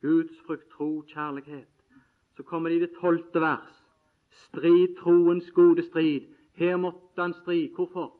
Guds 0.00 0.40
frukt, 0.46 0.70
tro, 0.70 1.02
kjærlighet, 1.02 1.68
Så 2.36 2.42
kommer 2.42 2.70
det 2.70 2.76
i 2.76 2.80
det 2.80 2.94
tolvte 3.00 3.40
vers. 3.40 3.84
Strid 4.30 4.96
troens 4.96 5.50
gode 5.50 5.82
strid. 5.82 6.28
Her 6.52 6.76
måtte 6.76 7.18
han 7.22 7.34
stri. 7.34 7.72
Hvorfor? 7.74 8.12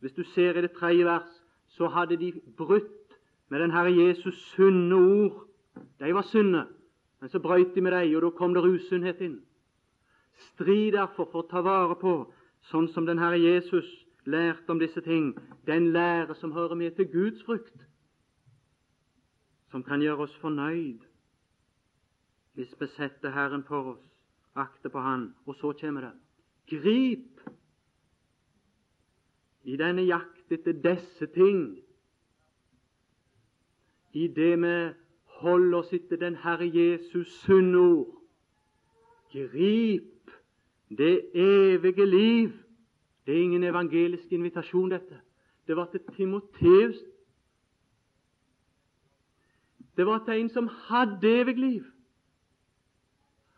Hvis 0.00 0.12
du 0.12 0.24
ser 0.24 0.58
i 0.58 0.62
det 0.62 0.72
tredje 0.72 1.04
vers, 1.04 1.42
så 1.68 1.88
hadde 1.88 2.16
de 2.16 2.32
brutt 2.56 3.14
med 3.48 3.60
den 3.60 3.70
Herre 3.70 3.92
Jesus 3.92 4.34
sunne 4.34 4.94
ord. 4.94 5.46
De 6.00 6.14
var 6.14 6.22
sunne, 6.22 6.66
men 7.20 7.30
så 7.30 7.38
brøyt 7.38 7.74
de 7.74 7.80
med 7.80 7.92
dem, 7.92 8.16
og 8.16 8.22
da 8.22 8.30
kom 8.30 8.54
det 8.54 8.64
usunnhet 8.64 9.20
inn. 9.20 9.38
Strid 10.50 10.92
derfor 10.96 11.28
for 11.30 11.44
å 11.44 11.50
ta 11.50 11.62
vare 11.64 11.96
på, 12.00 12.14
sånn 12.70 12.88
som 12.94 13.06
den 13.06 13.20
Herre 13.22 13.40
Jesus 13.40 13.88
lærte 14.24 14.70
om 14.72 14.80
disse 14.80 15.00
ting, 15.02 15.32
den 15.66 15.90
lære 15.92 16.34
som 16.38 16.52
hører 16.54 16.78
med 16.78 16.96
til 16.96 17.10
Guds 17.12 17.42
frukt, 17.46 17.86
som 19.70 19.82
kan 19.82 20.02
gjøre 20.02 20.28
oss 20.28 20.36
fornøyd 20.42 21.08
hvis 22.52 22.74
vi 22.80 22.86
setter 22.92 23.32
Herren 23.32 23.62
for 23.64 23.94
oss, 23.94 24.02
akter 24.54 24.92
på 24.92 25.00
Han. 25.00 25.30
Og 25.48 25.56
så 25.56 25.72
kommer 25.80 26.00
det 26.04 26.12
grip 26.68 27.40
i 29.64 29.76
denne 29.76 30.04
jakt 30.04 30.52
etter 30.52 30.76
disse 30.84 31.26
ting, 31.32 31.78
i 34.12 34.28
det 34.28 34.52
vi 34.60 34.74
holder 35.40 35.78
oss 35.78 35.92
etter 35.96 36.20
den 36.20 36.36
Herre 36.42 36.68
Jesus 36.68 37.32
sunne 37.40 37.78
ord. 37.78 38.18
Grip 39.32 40.11
det 40.98 41.30
evige 41.34 42.06
liv. 42.06 42.52
Det 43.26 43.34
er 43.34 43.42
ingen 43.42 43.64
evangelisk 43.64 44.32
invitasjon, 44.32 44.90
dette. 44.90 45.20
Det 45.66 45.76
var 45.76 45.86
til 45.90 46.00
Timoteus. 46.16 46.96
Det 49.96 50.06
var 50.06 50.24
til 50.24 50.40
en 50.40 50.48
som 50.48 50.68
hadde 50.68 51.40
evig 51.40 51.58
liv. 51.58 51.84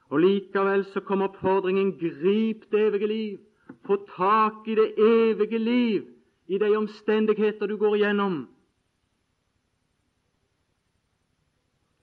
Og 0.09 0.21
Likevel 0.21 0.85
så 0.85 1.01
kom 1.01 1.23
oppfordringen 1.23 1.93
grip 1.99 2.71
det 2.73 2.81
evige 2.87 3.07
liv. 3.07 3.39
Få 3.87 3.97
tak 4.17 4.69
i 4.69 4.75
det 4.75 4.95
evige 4.99 5.59
liv 5.59 6.07
i 6.47 6.59
de 6.59 6.77
omstendigheter 6.77 7.67
du 7.67 7.77
går 7.77 7.95
igjennom. 7.95 8.49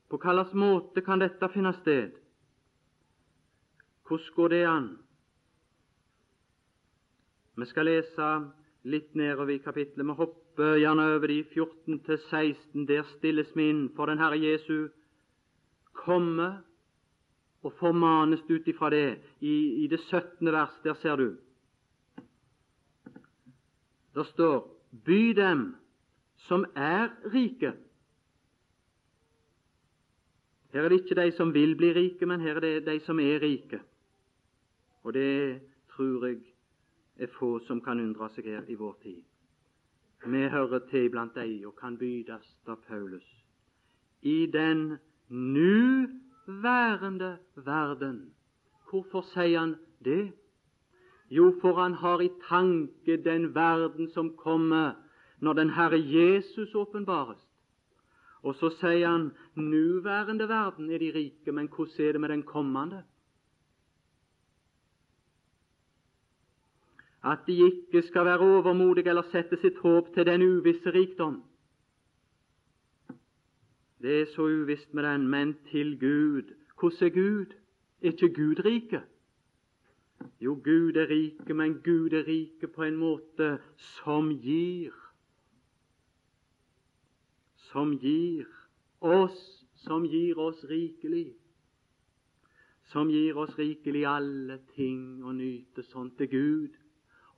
På 0.10 0.18
hvilken 0.18 0.60
måte 0.60 1.02
kan 1.02 1.20
dette 1.20 1.50
finne 1.54 1.74
sted? 1.74 2.12
Hvordan 4.08 4.36
går 4.36 4.48
det 4.48 4.66
an? 4.68 4.98
Vi 7.56 7.68
skal 7.68 7.86
lese 7.86 8.28
litt 8.88 9.16
nedover 9.16 9.52
i 9.54 9.62
kapittelet. 9.64 10.08
Vi 10.08 10.18
hopper 10.18 10.78
gjerne 10.80 11.08
over 11.16 11.28
de 11.28 11.44
14 11.44 12.00
til 12.08 12.20
16. 12.30 12.88
Der 12.88 13.04
stilles 13.18 13.52
vi 13.56 13.70
inn 13.70 13.88
for 13.96 14.08
den 14.08 14.22
Herre 14.22 14.40
Jesu 14.40 14.90
komme 16.06 16.50
og 17.62 17.74
formanes 17.80 18.42
ut 18.50 18.68
ifra 18.68 18.90
det. 18.90 19.20
I, 19.40 19.84
I, 19.84 19.88
det 19.88 20.00
17. 20.00 20.52
vers, 20.52 20.74
der 20.84 20.94
ser 21.02 21.16
du. 21.16 21.30
Det 24.16 24.28
står 24.34 24.68
By 25.06 25.32
dem 25.36 25.76
som 26.48 26.66
er 26.76 27.14
rike. 27.32 27.74
Her 30.74 30.84
er 30.84 30.90
det 30.90 31.02
ikke 31.02 31.16
de 31.20 31.32
som 31.36 31.54
vil 31.54 31.76
bli 31.80 31.94
rike, 31.96 32.26
men 32.26 32.42
her 32.44 32.60
er 32.60 32.66
det 32.66 32.86
de 32.88 33.00
som 33.06 33.20
er 33.20 33.40
rike. 33.44 33.80
Og 35.04 35.14
det 35.14 35.62
tror 35.96 36.28
jeg 36.28 36.42
er 37.22 37.30
få 37.38 37.60
som 37.68 37.82
kan 37.86 38.02
undre 38.02 38.30
seg 38.34 38.50
her 38.50 38.66
i 38.68 38.80
vår 38.80 38.96
tid. 39.04 39.22
Vi 40.26 40.42
hører 40.54 40.82
til 40.90 41.10
blant 41.10 41.36
dei 41.38 41.64
og 41.66 41.76
kan 41.80 41.98
bydes 41.98 42.46
av 42.70 42.82
Paulus. 42.88 43.26
I 44.22 44.46
den 44.54 44.98
nuværende 45.30 47.38
verden. 47.56 48.20
Hvorfor 48.90 49.26
sier 49.34 49.60
han 49.60 49.76
det? 50.06 50.32
Jo, 51.32 51.54
for 51.62 51.80
han 51.80 51.94
har 51.94 52.22
i 52.22 52.30
tanke 52.50 53.18
den 53.24 53.56
verden 53.56 54.10
som 54.12 54.36
kommer 54.38 54.94
når 55.40 55.54
den 55.54 55.70
Herre 55.70 55.98
Jesus 55.98 56.76
åpenbares. 56.76 57.40
Og 58.44 58.56
så 58.56 58.70
sier 58.82 59.08
han 59.08 59.32
nuværende 59.56 60.50
verden 60.50 60.90
er 60.90 61.00
de 61.00 61.12
rike, 61.16 61.52
men 61.52 61.70
hvordan 61.70 62.08
er 62.08 62.12
det 62.12 62.22
med 62.22 62.30
den 62.30 62.44
kommende? 62.44 63.04
At 67.24 67.40
de 67.48 67.54
ikke 67.66 68.02
skal 68.08 68.26
være 68.26 68.40
overmodige 68.40 69.10
eller 69.10 69.28
sette 69.32 69.58
sitt 69.62 69.78
håp 69.78 70.14
til 70.14 70.26
den 70.26 70.42
uvisse 70.42 70.90
rikdom. 70.90 71.44
Det 74.02 74.22
er 74.22 74.26
så 74.26 74.42
uvisst 74.42 74.94
med 74.94 75.04
den, 75.04 75.28
men 75.28 75.56
til 75.72 76.00
Gud. 76.00 76.54
Hvordan 76.80 77.08
er 77.08 77.14
Gud? 77.14 77.46
Er 78.02 78.12
ikke 78.12 78.34
Gud 78.34 78.66
rike? 78.66 79.02
Jo, 80.42 80.54
Gud 80.64 80.96
er 80.96 81.10
rike, 81.10 81.54
men 81.54 81.74
Gud 81.74 82.14
er 82.14 82.28
rike 82.28 82.68
på 82.68 82.84
en 82.84 82.98
måte 82.98 83.60
som 83.78 84.30
gir 84.42 84.92
som 87.72 87.94
gir 87.98 88.48
oss, 89.00 89.40
som 89.86 90.04
gir 90.06 90.40
oss 90.40 90.64
rikelig. 90.68 91.32
Som 92.92 93.10
gir 93.10 93.38
oss 93.40 93.54
rikelig 93.60 94.04
alle 94.08 94.60
ting 94.76 95.24
å 95.24 95.32
nyte 95.36 95.86
Sånt 95.88 96.18
til 96.20 96.32
Gud. 96.32 96.81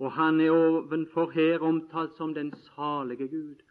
Og 0.03 0.11
han 0.11 0.41
er 0.43 0.51
ovenfor 0.51 1.29
her 1.31 1.63
omtalt 1.63 2.17
som 2.17 2.33
den 2.35 2.51
salige 2.53 3.27
Gud. 3.31 3.61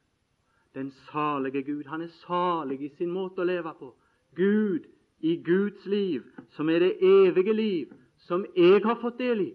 Den 0.75 0.91
salige 1.11 1.63
Gud. 1.63 1.85
Han 1.85 2.01
er 2.01 2.13
salig 2.23 2.79
i 2.81 2.89
sin 2.97 3.11
måte 3.13 3.45
å 3.45 3.49
leve 3.49 3.75
på. 3.79 3.91
Gud 4.37 4.87
i 5.21 5.35
Guds 5.45 5.85
liv, 5.87 6.23
som 6.57 6.71
er 6.73 6.79
det 6.87 6.95
evige 7.05 7.53
liv, 7.53 7.93
som 8.25 8.47
jeg 8.57 8.81
har 8.85 8.97
fått 9.03 9.21
del 9.21 9.45
i, 9.45 9.53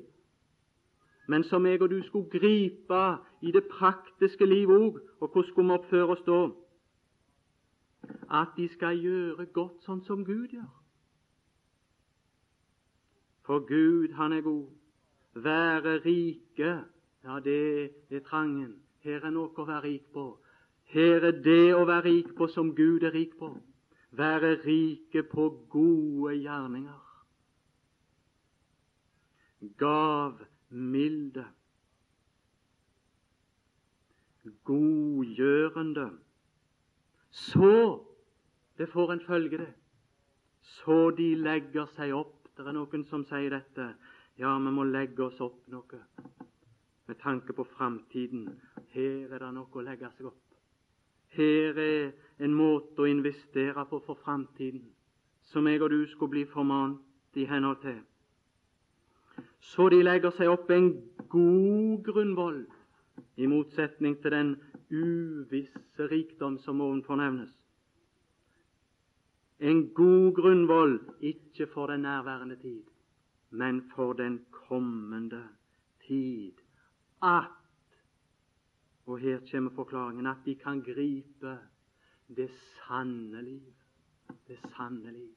men 1.28 1.44
som 1.44 1.66
jeg 1.66 1.82
og 1.82 1.90
du 1.90 1.98
skulle 2.06 2.30
gripe 2.30 3.02
i 3.42 3.52
det 3.52 3.66
praktiske 3.72 4.46
liv 4.46 4.70
òg. 4.70 5.02
Og 5.20 5.32
hvordan 5.32 5.50
skulle 5.50 5.74
vi 5.74 5.80
oppføre 5.80 6.14
oss 6.14 6.24
da? 6.30 6.46
at 8.32 8.48
de 8.58 8.68
skal 8.72 9.00
gjøre 9.00 9.46
godt 9.54 9.84
sånn 9.86 10.04
som 10.08 10.24
Gud 10.26 10.52
gjør. 10.54 10.74
For 13.48 13.64
Gud, 13.68 14.14
han 14.20 14.36
er 14.36 14.44
god. 14.44 14.68
Være 15.44 15.98
rike, 16.06 16.72
ja, 17.24 17.40
det 17.44 17.92
er 18.10 18.24
trangen. 18.26 18.76
Her 19.06 19.26
er 19.26 19.34
noe 19.34 19.54
å 19.54 19.66
være 19.68 19.84
rik 19.86 20.08
på. 20.14 20.26
Her 20.94 21.28
er 21.30 21.42
det 21.46 21.76
å 21.76 21.84
være 21.86 22.06
rik 22.08 22.32
på 22.38 22.48
som 22.52 22.74
Gud 22.76 23.06
er 23.06 23.14
rik 23.14 23.36
på. 23.40 23.52
Være 24.18 24.56
rike 24.64 25.24
på 25.28 25.50
gode 25.70 26.38
gjerninger. 26.40 27.04
Gav 29.78 30.42
milde. 30.70 31.46
Godgjørende 34.64 36.10
så 37.38 38.04
det 38.78 38.90
får 38.90 39.12
en 39.14 39.22
følge, 39.28 39.58
det. 39.58 39.74
Så 40.62 41.12
de 41.18 41.36
legger 41.36 41.86
seg 41.96 42.14
opp. 42.14 42.34
Det 42.58 42.66
er 42.66 42.74
noen 42.74 43.04
som 43.10 43.24
sier 43.30 43.54
dette. 43.54 43.88
Ja, 44.38 44.58
vi 44.60 44.72
må 44.72 44.84
legge 44.86 45.24
oss 45.26 45.40
opp 45.42 45.64
noe 45.74 46.00
med 47.08 47.18
tanke 47.24 47.54
på 47.58 47.64
framtiden. 47.72 48.44
Her 48.94 49.32
er 49.34 49.42
det 49.42 49.54
noe 49.56 49.72
å 49.74 49.86
legge 49.86 50.12
seg 50.14 50.28
opp. 50.30 50.44
Her 51.34 51.80
er 51.82 52.12
en 52.46 52.54
måte 52.54 53.02
å 53.02 53.10
investere 53.10 53.86
på 53.90 54.00
for 54.06 54.20
framtiden, 54.22 54.84
som 55.50 55.68
jeg 55.68 55.82
og 55.82 55.90
du 55.90 56.04
skulle 56.12 56.36
bli 56.36 56.44
formant 56.52 57.38
i 57.38 57.46
henhold 57.50 57.82
til. 57.82 57.98
Så 59.60 59.88
de 59.90 60.04
legger 60.04 60.34
seg 60.38 60.52
opp 60.52 60.70
en 60.72 60.92
god 61.30 62.04
grunnvoll, 62.06 62.66
i 63.38 63.48
motsetning 63.50 64.20
til 64.22 64.34
den 64.34 64.52
uvisse 64.90 66.08
rikdom 66.12 66.60
som 66.62 66.82
ovenfor 66.82 67.18
nevnes. 67.18 67.54
En 69.60 69.88
god 69.98 70.36
grunnvoll 70.38 71.00
ikke 71.26 71.66
for 71.74 71.90
den 71.90 72.06
nærværende 72.06 72.58
tid, 72.62 72.86
men 73.50 73.92
for 73.96 74.14
den 74.14 74.46
kommende 74.52 75.44
tid. 76.08 76.54
At 77.24 77.54
Og 79.08 79.20
her 79.20 79.40
kommer 79.52 79.72
forklaringen 79.72 80.28
at 80.28 80.38
de 80.46 80.56
kan 80.56 80.82
gripe 80.82 81.60
det 82.28 82.50
sanne 82.52 83.42
liv. 83.42 83.74
Det 84.48 84.60
sanne 84.76 85.12
liv. 85.12 85.32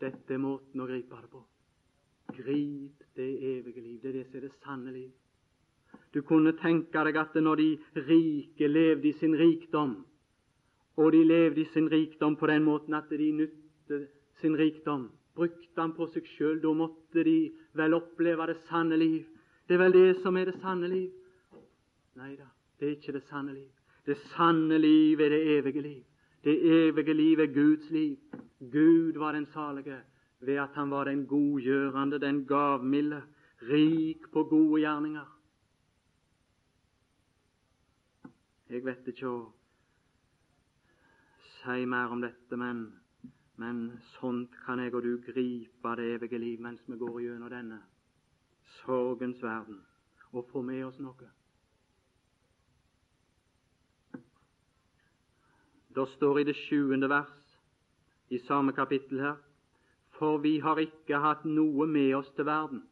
Dette 0.00 0.34
er 0.34 0.40
måten 0.40 0.80
å 0.80 0.88
gripe 0.88 1.20
det 1.20 1.30
på. 1.32 1.42
Grip 2.36 3.04
det 3.16 3.28
evige 3.52 3.84
liv. 3.84 4.00
Det 4.00 4.08
er 4.08 4.18
det 4.18 4.26
som 4.26 4.36
er 4.40 4.46
det 4.46 4.56
sanne 4.64 4.92
liv. 4.92 5.12
Du 6.14 6.22
kunne 6.22 6.56
tenke 6.56 7.04
deg 7.04 7.16
at 7.20 7.36
når 7.36 7.60
de 7.60 7.68
rike 8.08 8.68
levde 8.68 9.08
i 9.08 9.16
sin 9.20 9.36
rikdom, 9.36 9.98
og 10.96 11.12
de 11.12 11.22
levde 11.24 11.60
i 11.60 11.68
sin 11.72 11.88
rikdom 11.92 12.36
på 12.36 12.46
den 12.46 12.64
måten 12.64 12.94
at 12.94 13.10
de 13.10 13.30
nytte 13.32 14.06
sin 14.40 14.56
rikdom, 14.58 15.10
brukte 15.36 15.80
han 15.80 15.92
på 15.92 16.08
seg 16.12 16.24
sjøl, 16.36 16.60
da 16.62 16.72
måtte 16.72 17.24
de 17.24 17.52
vel 17.76 17.96
oppleve 17.96 18.46
det 18.48 18.56
sanne 18.70 18.96
liv. 18.96 19.24
Det 19.68 19.76
er 19.76 19.82
vel 19.84 19.96
det 19.96 20.20
som 20.22 20.36
er 20.36 20.48
det 20.48 20.56
sanne 20.62 20.88
liv? 20.88 21.10
Nei 22.16 22.32
da, 22.38 22.48
det 22.80 22.88
er 22.88 22.96
ikke 22.96 23.16
det 23.18 23.24
sanne 23.28 23.52
liv. 23.52 23.70
Det 24.06 24.16
sanne 24.32 24.78
liv 24.80 25.20
er 25.20 25.34
det 25.34 25.42
evige 25.58 25.82
liv. 25.84 26.02
Det 26.44 26.54
evige 26.86 27.14
liv 27.14 27.40
er 27.42 27.52
Guds 27.52 27.90
liv. 27.90 28.16
Gud 28.60 29.18
var 29.18 29.32
den 29.32 29.46
salige 29.52 30.00
ved 30.40 30.60
at 30.62 30.74
han 30.74 30.90
var 30.90 31.04
den 31.04 31.26
godgjørende, 31.26 32.20
den 32.20 32.44
gavmilde, 32.46 33.22
rik 33.62 34.30
på 34.32 34.44
gode 34.44 34.80
gjerninger. 34.80 35.26
Jeg 38.70 38.84
vet 38.84 39.06
ikke 39.06 39.26
si 41.66 41.86
mer 41.86 42.14
om 42.14 42.22
dette, 42.22 42.56
men, 42.56 42.86
men 43.60 43.80
sånt 44.14 44.54
kan 44.64 44.80
jeg 44.80 44.94
og 44.94 45.02
du 45.02 45.16
gripe 45.26 45.96
det 45.98 46.06
evige 46.14 46.38
liv 46.38 46.62
mens 46.62 46.80
vi 46.86 46.98
går 47.00 47.18
gjennom 47.24 47.50
denne 47.50 47.80
sorgens 48.80 49.42
verden, 49.42 49.82
og 50.32 50.46
få 50.52 50.62
med 50.62 50.84
oss 50.86 51.00
noe. 51.02 51.32
Det 55.96 56.08
står 56.14 56.40
i 56.40 56.46
det 56.48 56.56
sjuende 56.66 57.08
vers 57.10 57.36
i 58.30 58.38
samme 58.46 58.72
kapittel 58.76 59.20
her 59.24 59.36
for 60.18 60.38
vi 60.38 60.58
har 60.64 60.80
ikke 60.80 61.20
hatt 61.20 61.44
noe 61.44 61.86
med 61.86 62.14
oss 62.16 62.28
til 62.36 62.48
verden. 62.48 62.82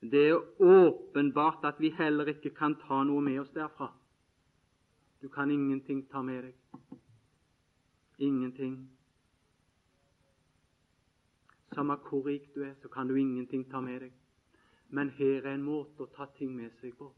Det 0.00 0.28
er 0.30 0.62
åpenbart 0.62 1.64
at 1.64 1.80
vi 1.80 1.90
heller 1.98 2.28
ikke 2.32 2.54
kan 2.56 2.76
ta 2.86 3.02
noe 3.04 3.20
med 3.24 3.40
oss 3.42 3.52
derfra. 3.54 3.90
Du 5.20 5.28
kan 5.32 5.50
ingenting 5.50 6.04
ta 6.10 6.22
med 6.22 6.48
deg. 6.48 6.54
Ingenting. 8.18 8.88
Samme 11.74 11.96
hvor 12.08 12.26
rik 12.26 12.54
du 12.54 12.62
er, 12.64 12.74
så 12.82 12.88
kan 12.88 13.08
du 13.08 13.14
ingenting 13.14 13.66
ta 13.70 13.80
med 13.80 14.00
deg. 14.00 14.12
Men 14.88 15.10
her 15.18 15.44
er 15.44 15.54
en 15.54 15.66
måte 15.66 16.06
å 16.06 16.12
ta 16.16 16.26
ting 16.38 16.54
med 16.56 16.72
seg 16.80 16.94
på. 16.96 17.10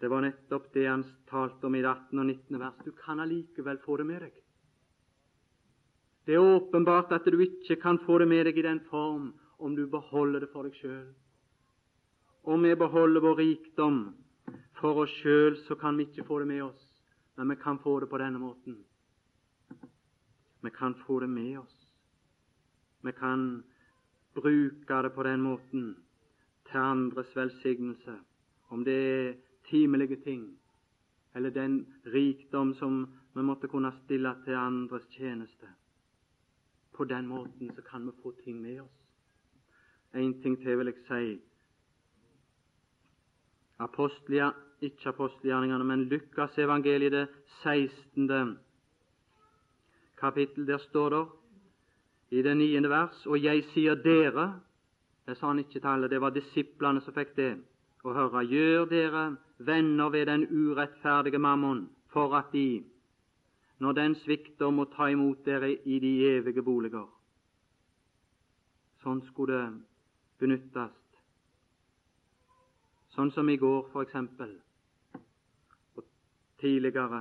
Det 0.00 0.10
var 0.10 0.20
nettopp 0.26 0.72
det 0.74 0.86
han 0.86 1.04
talte 1.30 1.66
om 1.66 1.74
i 1.74 1.80
det 1.80 1.88
18. 1.88 2.18
og 2.18 2.26
19. 2.26 2.58
vers. 2.60 2.80
Du 2.84 2.92
kan 2.92 3.20
allikevel 3.20 3.78
få 3.86 3.96
det 3.96 4.06
med 4.06 4.20
deg. 4.26 4.34
Det 6.26 6.34
er 6.34 6.44
åpenbart 6.44 7.12
at 7.12 7.24
du 7.24 7.40
ikke 7.40 7.76
kan 7.80 7.98
få 8.04 8.18
det 8.18 8.28
med 8.28 8.44
deg 8.44 8.58
i 8.58 8.68
den 8.68 8.80
form 8.90 9.32
om 9.58 9.76
du 9.76 9.86
beholder 9.86 10.44
det 10.44 10.52
for 10.52 10.68
deg 10.68 10.76
sjøl. 10.76 11.12
Om 12.44 12.64
vi 12.68 12.74
beholder 12.76 13.24
vår 13.24 13.36
rikdom 13.40 14.00
for 14.80 15.04
oss 15.04 15.12
sjøl, 15.22 15.56
så 15.64 15.76
kan 15.80 15.96
vi 15.96 16.04
ikke 16.04 16.26
få 16.28 16.42
det 16.42 16.48
med 16.52 16.62
oss, 16.66 16.88
men 17.36 17.48
vi 17.48 17.56
kan 17.56 17.78
få 17.80 18.00
det 18.00 18.10
på 18.10 18.20
denne 18.20 18.40
måten. 18.42 18.82
Vi 20.64 20.70
kan 20.70 20.94
få 20.94 21.20
det 21.20 21.28
med 21.28 21.58
oss. 21.58 21.88
Vi 23.02 23.12
kan 23.12 23.64
bruke 24.34 25.02
det 25.02 25.10
på 25.10 25.22
den 25.22 25.40
måten 25.40 25.96
til 26.70 26.78
andres 26.78 27.36
velsignelse, 27.36 28.14
om 28.68 28.84
det 28.84 28.94
er 28.94 29.34
timelige 29.68 30.16
ting, 30.24 30.58
eller 31.34 31.50
den 31.50 31.86
rikdom 32.06 32.74
som 32.74 33.04
vi 33.34 33.42
måtte 33.42 33.68
kunne 33.68 33.92
stille 34.04 34.34
til 34.44 34.56
andres 34.56 35.04
tjeneste. 35.12 35.68
På 36.92 37.04
den 37.04 37.26
måten 37.26 37.70
så 37.74 37.82
kan 37.82 38.06
vi 38.06 38.12
få 38.22 38.34
ting 38.44 38.62
med 38.62 38.80
oss. 38.80 39.00
En 40.14 40.42
ting 40.42 40.56
til 40.62 40.78
vil 40.78 40.86
jeg 40.86 41.04
si. 41.08 41.40
Apostelia, 43.78 44.52
ikke 44.80 45.08
apostelgjerningene, 45.08 45.84
men 45.84 46.04
Lukas 46.08 46.58
evangeliet, 46.58 47.12
det 47.12 47.28
16. 47.62 48.58
kapittel. 50.20 50.66
Der 50.66 50.78
står 50.78 51.10
det 51.10 51.24
i 52.30 52.42
det 52.42 52.56
niende 52.56 52.90
vers 52.90 53.26
Og 53.26 53.38
jeg 53.42 53.64
sier 53.74 53.94
dere 53.94 54.60
Det 55.26 55.36
sa 55.38 55.46
han 55.46 55.58
ikke 55.58 55.80
til 55.80 55.86
alle, 55.86 56.08
det 56.08 56.20
var 56.20 56.34
disiplene 56.34 57.00
som 57.00 57.14
fikk 57.16 57.36
det 57.36 57.52
å 58.04 58.12
høre. 58.12 58.42
Gjør 58.44 58.84
dere 58.90 59.22
venner 59.58 60.10
ved 60.12 60.26
den 60.28 60.42
urettferdige 60.50 61.38
mammon, 61.40 61.86
for 62.12 62.34
at 62.36 62.50
de 62.52 62.84
når 63.78 63.92
den 63.92 64.14
svikter, 64.14 64.70
må 64.70 64.84
ta 64.84 65.08
imot 65.10 65.44
dere 65.44 65.72
i 65.72 65.98
de 66.00 66.12
evige 66.36 66.62
boliger. 66.62 67.06
Sånn 69.02 69.20
skulle 69.28 69.58
det 69.58 69.72
benyttes. 70.40 70.92
Sånn 73.14 73.30
som 73.34 73.50
i 73.50 73.58
går, 73.60 73.82
for 73.92 74.06
eksempel, 74.06 74.54
og 75.94 76.06
tidligere, 76.62 77.20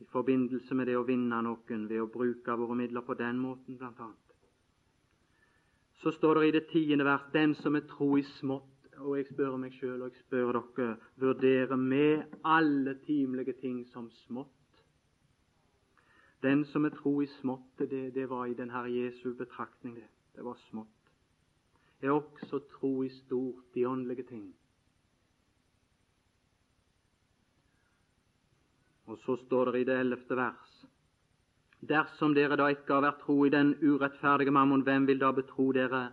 i 0.00 0.06
forbindelse 0.12 0.74
med 0.74 0.90
det 0.90 0.96
å 0.98 1.04
vinne 1.08 1.40
noen 1.42 1.86
ved 1.88 2.02
å 2.02 2.10
bruke 2.12 2.56
våre 2.56 2.76
midler 2.76 3.04
på 3.06 3.16
den 3.18 3.38
måten, 3.40 3.78
blant 3.78 4.00
annet. 4.00 4.34
Så 6.02 6.12
står 6.12 6.40
det 6.40 6.48
i 6.48 6.56
det 6.58 6.66
tiende 6.70 7.06
vers 7.08 7.24
den 7.32 7.54
som 7.62 7.76
er 7.76 7.86
tro 7.88 8.16
i 8.18 8.24
smått, 8.36 8.72
og 9.00 9.16
jeg 9.16 9.28
spør 9.30 9.56
meg 9.60 9.74
sjøl 9.76 10.02
og 10.02 10.10
jeg 10.10 10.22
spør 10.24 10.60
dere, 10.76 10.90
vurderer 11.20 11.80
vi 11.88 12.04
alle 12.44 12.96
timelige 13.06 13.56
ting 13.60 13.82
som 13.92 14.10
smått 14.26 14.52
den 16.42 16.64
som 16.64 16.84
er 16.84 16.92
tro 16.94 17.22
i 17.22 17.26
smått, 17.40 17.78
det, 17.78 18.14
det 18.14 18.28
var 18.30 18.46
i 18.46 18.54
den 18.54 18.70
Herre 18.70 18.92
Jesu 18.92 19.34
betraktning, 19.34 19.94
det. 19.96 20.06
Det 20.36 20.44
var 20.44 20.58
smått. 20.68 21.10
Er 22.02 22.12
også 22.12 22.60
tro 22.76 23.02
i 23.02 23.08
stort, 23.08 23.64
de 23.74 23.86
åndelige 23.86 24.22
ting. 24.28 24.54
Og 29.06 29.18
så 29.24 29.36
står 29.46 29.72
det 29.72 29.80
i 29.80 29.88
det 29.88 29.98
ellevte 30.00 30.36
vers 30.36 30.76
Dersom 31.88 32.34
dere 32.34 32.56
da 32.58 32.70
ikke 32.72 32.96
har 32.96 33.04
vært 33.04 33.20
tro 33.22 33.36
i 33.46 33.52
den 33.52 33.74
urettferdige 33.82 34.50
mammon, 34.50 34.82
hvem 34.82 35.06
vil 35.06 35.20
da 35.20 35.30
betro 35.32 35.68
dere 35.76 36.08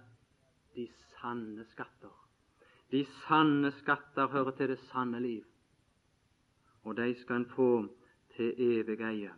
de 0.75 0.85
sanne 1.15 1.63
skatter? 1.71 2.11
De 2.91 3.05
sanne 3.23 3.71
skatter 3.79 4.27
hører 4.27 4.51
til 4.57 4.73
det 4.73 4.79
sanne 4.91 5.21
liv, 5.23 5.45
og 6.83 6.97
de 6.97 7.07
skal 7.21 7.41
en 7.41 7.47
få 7.55 7.69
til 8.35 8.53
evig 8.59 8.99
eie. 9.07 9.31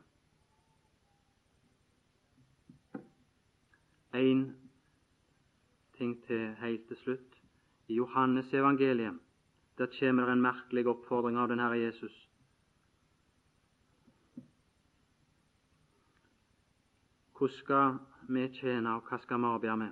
En 4.15 4.43
ting 5.97 6.17
til 6.25 6.55
helt 6.59 6.87
til 6.87 6.97
slutt. 7.03 7.31
I 7.87 7.95
Johannes 7.95 8.53
evangeliet 8.53 9.19
der 9.77 9.87
kommer 9.99 10.31
en 10.31 10.41
merkelig 10.41 10.87
oppfordring 10.87 11.37
av 11.37 11.47
den 11.47 11.59
Herre 11.59 11.79
Jesus. 11.79 12.24
Hvordan 17.37 17.55
skal 17.57 17.97
vi 18.29 18.47
tjene, 18.55 18.95
og 18.95 19.09
hva 19.09 19.19
skal 19.19 19.41
vi 19.41 19.49
arbeide 19.49 19.77
med? 19.77 19.91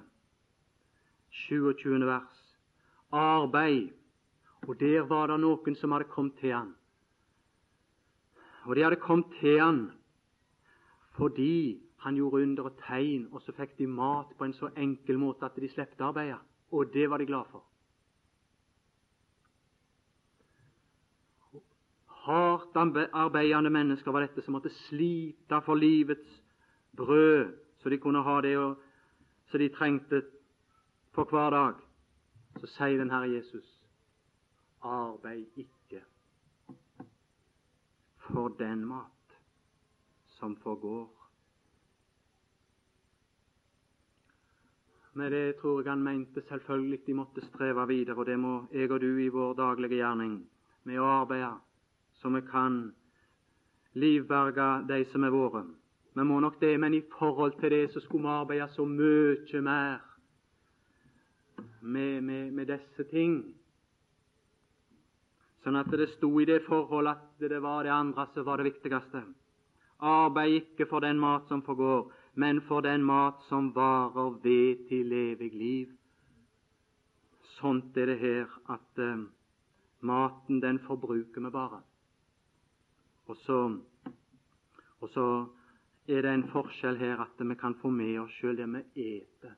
27. 1.29 2.05
vers. 2.05 2.39
Arbeid. 3.11 3.89
Og 4.67 4.79
der 4.79 5.03
var 5.09 5.27
det 5.27 5.41
noen 5.43 5.75
som 5.75 5.91
hadde 5.91 6.07
kommet 6.13 6.37
til 6.39 6.53
han. 6.55 6.71
Og 8.63 8.75
de 8.75 8.85
hadde 8.85 9.01
kommet 9.01 9.35
til 9.41 9.59
han 9.59 9.83
fordi 11.13 11.81
han 12.01 12.15
gjorde 12.17 12.41
under 12.43 12.63
og 12.63 12.79
tegn, 12.87 13.27
og 13.31 13.41
så 13.41 13.53
fikk 13.53 13.75
de 13.77 13.85
mat 13.87 14.31
på 14.37 14.47
en 14.47 14.55
så 14.57 14.71
enkel 14.73 15.19
måte 15.21 15.45
at 15.45 15.59
de 15.61 15.69
slapp 15.69 15.93
å 15.99 16.07
arbeide. 16.09 16.39
Og 16.73 16.89
det 16.93 17.05
var 17.09 17.21
de 17.21 17.27
glad 17.29 17.51
for. 17.51 17.61
Hardt 22.23 22.73
arbeidende 22.75 23.69
mennesker 23.69 24.11
var 24.11 24.25
dette 24.25 24.41
som 24.41 24.55
måtte 24.57 24.71
slite 24.87 25.59
for 25.65 25.77
livets 25.77 26.42
brød, 26.97 27.53
så 27.77 27.89
de 27.89 27.97
kunne 27.97 28.23
ha 28.23 28.41
det 28.41 28.75
som 29.45 29.59
de 29.59 29.69
trengte 29.69 30.23
for 31.11 31.23
hver 31.29 31.49
dag. 31.49 31.73
Så 32.59 32.67
sier 32.67 32.97
den 32.97 33.11
Herre 33.11 33.29
Jesus 33.29 33.69
arbeid 34.83 35.45
ikke 35.57 36.03
for 38.27 38.47
den 38.59 38.85
mat 38.85 39.37
som 40.37 40.55
forgår 40.55 41.23
Med 45.15 45.31
det 45.31 45.55
tror 45.61 45.81
jeg 45.81 45.91
han 45.91 46.03
mente 46.03 46.41
selvfølgelig 46.41 46.99
de 47.07 47.13
måtte 47.13 47.45
streve 47.45 47.87
videre, 47.87 48.17
og 48.17 48.25
det 48.25 48.39
må 48.39 48.65
jeg 48.71 48.91
og 48.91 49.01
du 49.01 49.17
i 49.17 49.27
vår 49.27 49.53
daglige 49.53 49.99
gjerning, 49.99 50.39
med 50.83 50.97
å 50.99 51.05
arbeide 51.05 51.51
så 52.17 52.29
vi 52.29 52.41
kan 52.47 52.93
livberge 53.93 54.87
de 54.87 55.03
som 55.11 55.23
er 55.23 55.33
våre. 55.33 55.63
Vi 56.13 56.23
må 56.23 56.39
nok 56.39 56.59
det, 56.61 56.79
men 56.79 56.93
i 56.93 57.01
forhold 57.19 57.59
til 57.59 57.71
det 57.71 57.91
så 57.93 57.99
skulle 57.99 58.23
vi 58.23 58.33
arbeide 58.33 58.67
så 58.69 58.85
mye 58.85 59.61
mer 59.61 59.99
med, 61.81 62.21
med, 62.21 62.51
med 62.51 62.67
disse 62.69 63.03
ting. 63.09 63.37
Sånn 65.63 65.79
at 65.79 65.89
det 65.91 66.09
sto 66.11 66.29
i 66.41 66.45
det 66.45 66.61
forhold 66.67 67.07
at 67.07 67.23
det 67.39 67.61
var 67.63 67.83
det 67.83 67.93
andre 67.95 68.27
som 68.33 68.45
var 68.45 68.59
det 68.59 68.69
viktigste. 68.73 69.23
Arbeid 70.03 70.59
ikke 70.59 70.87
for 70.91 70.99
den 70.99 71.19
mat 71.19 71.47
som 71.47 71.63
forgår, 71.63 72.11
men 72.35 72.61
for 72.67 72.83
den 72.83 73.03
mat 73.07 73.39
som 73.47 73.71
varer 73.75 74.37
ved 74.43 74.85
til 74.89 75.13
evig 75.15 75.53
liv. 75.55 75.93
Sånt 77.55 77.97
er 77.97 78.11
det 78.11 78.19
her 78.19 78.53
at 78.69 78.99
eh, 78.99 79.25
maten, 80.01 80.59
den 80.61 80.79
forbruker 80.83 81.41
vi 81.41 81.51
bare. 81.53 81.81
Og 83.31 83.37
så, 83.45 83.59
og 84.99 85.09
så 85.09 85.27
er 86.07 86.21
det 86.21 86.33
en 86.33 86.47
forskjell 86.51 86.97
her 86.99 87.21
at 87.23 87.39
vi 87.39 87.55
kan 87.55 87.75
få 87.81 87.89
med 87.89 88.17
oss 88.19 88.33
sjøl 88.39 88.57
det 88.59 88.67
vi 88.73 88.81
eter. 89.19 89.53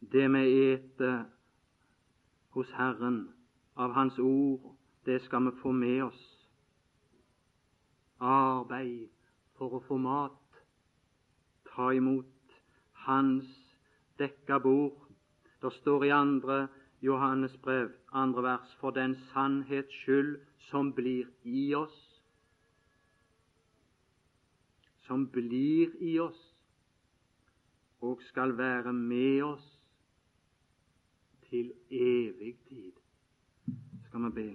Det 0.00 0.28
vi 0.32 0.44
eter 0.72 1.24
hos 2.54 2.70
Herren, 2.78 3.34
av 3.76 3.92
Hans 3.92 4.18
ord, 4.18 4.76
det 5.04 5.20
skal 5.24 5.44
vi 5.48 5.56
få 5.62 5.72
med 5.72 6.04
oss. 6.04 6.22
Arbeid 8.20 9.10
for 9.58 9.74
å 9.74 9.82
få 9.88 9.98
mat. 9.98 10.60
Ta 11.72 11.90
imot 11.92 12.54
Hans 13.04 13.50
dekka 14.18 14.60
bord. 14.62 15.00
Det 15.60 15.72
står 15.80 16.06
i 16.06 16.14
andre 16.14 16.68
Johannes 17.04 17.56
brev, 17.62 17.90
andre 18.12 18.42
vers, 18.42 18.76
for 18.80 18.90
den 18.90 19.14
sannhets 19.32 19.92
skyld 19.92 20.38
som 20.70 20.92
blir 20.94 21.26
i 21.44 21.74
oss. 21.74 21.96
Som 25.04 25.28
blir 25.28 25.92
i 26.00 26.18
oss 26.18 26.40
og 28.00 28.22
skal 28.22 28.56
være 28.58 28.92
med 28.92 29.42
oss 29.42 29.66
til 31.48 31.72
evig 31.90 32.56
tid. 32.68 32.92
Skal 34.06 34.24
vi 34.24 34.30
be. 34.30 34.48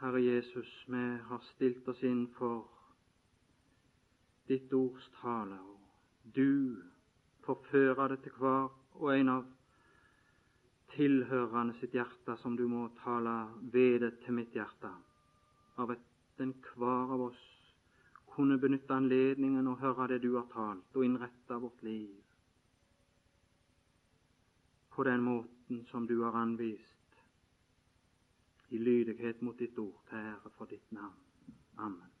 Herre 0.00 0.24
Jesus, 0.24 0.84
vi 0.88 1.04
har 1.28 1.42
stilt 1.54 1.88
oss 1.88 2.02
inn 2.02 2.26
for 2.38 2.66
ditt 4.50 4.72
ords 4.74 5.06
tale, 5.20 5.58
og 5.58 6.34
du 6.34 6.82
forfører 7.46 8.08
det 8.08 8.24
til 8.26 8.34
hver 8.42 8.74
og 9.00 9.14
en 9.14 9.32
av 9.38 9.46
tilhørende 10.96 11.74
sitt 11.80 11.94
hjerte 11.94 12.36
som 12.40 12.56
du 12.56 12.66
må 12.68 12.88
tale 13.02 13.34
ved 13.72 14.00
det 14.04 14.12
til 14.24 14.36
mitt 14.38 14.54
hjerte, 14.56 14.90
av 15.76 15.92
at 15.92 16.04
den 16.38 16.54
hver 16.74 17.12
av 17.16 17.28
oss 17.28 17.42
kunne 18.32 18.58
benytte 18.60 18.96
anledningen 18.96 19.68
å 19.68 19.76
høre 19.80 20.08
det 20.12 20.22
du 20.24 20.34
har 20.36 20.48
talt, 20.52 20.88
og 20.96 21.04
innrette 21.04 21.60
vårt 21.60 21.84
liv 21.84 22.14
på 24.96 25.04
den 25.04 25.20
måten 25.20 25.82
som 25.90 26.06
du 26.08 26.22
har 26.22 26.36
anvist, 26.40 26.92
i 28.72 28.78
lydighet 28.80 29.42
mot 29.44 29.58
ditt 29.60 29.76
ord, 29.78 30.00
ære 30.10 30.50
for 30.56 30.66
ditt 30.72 30.92
navn. 30.96 32.15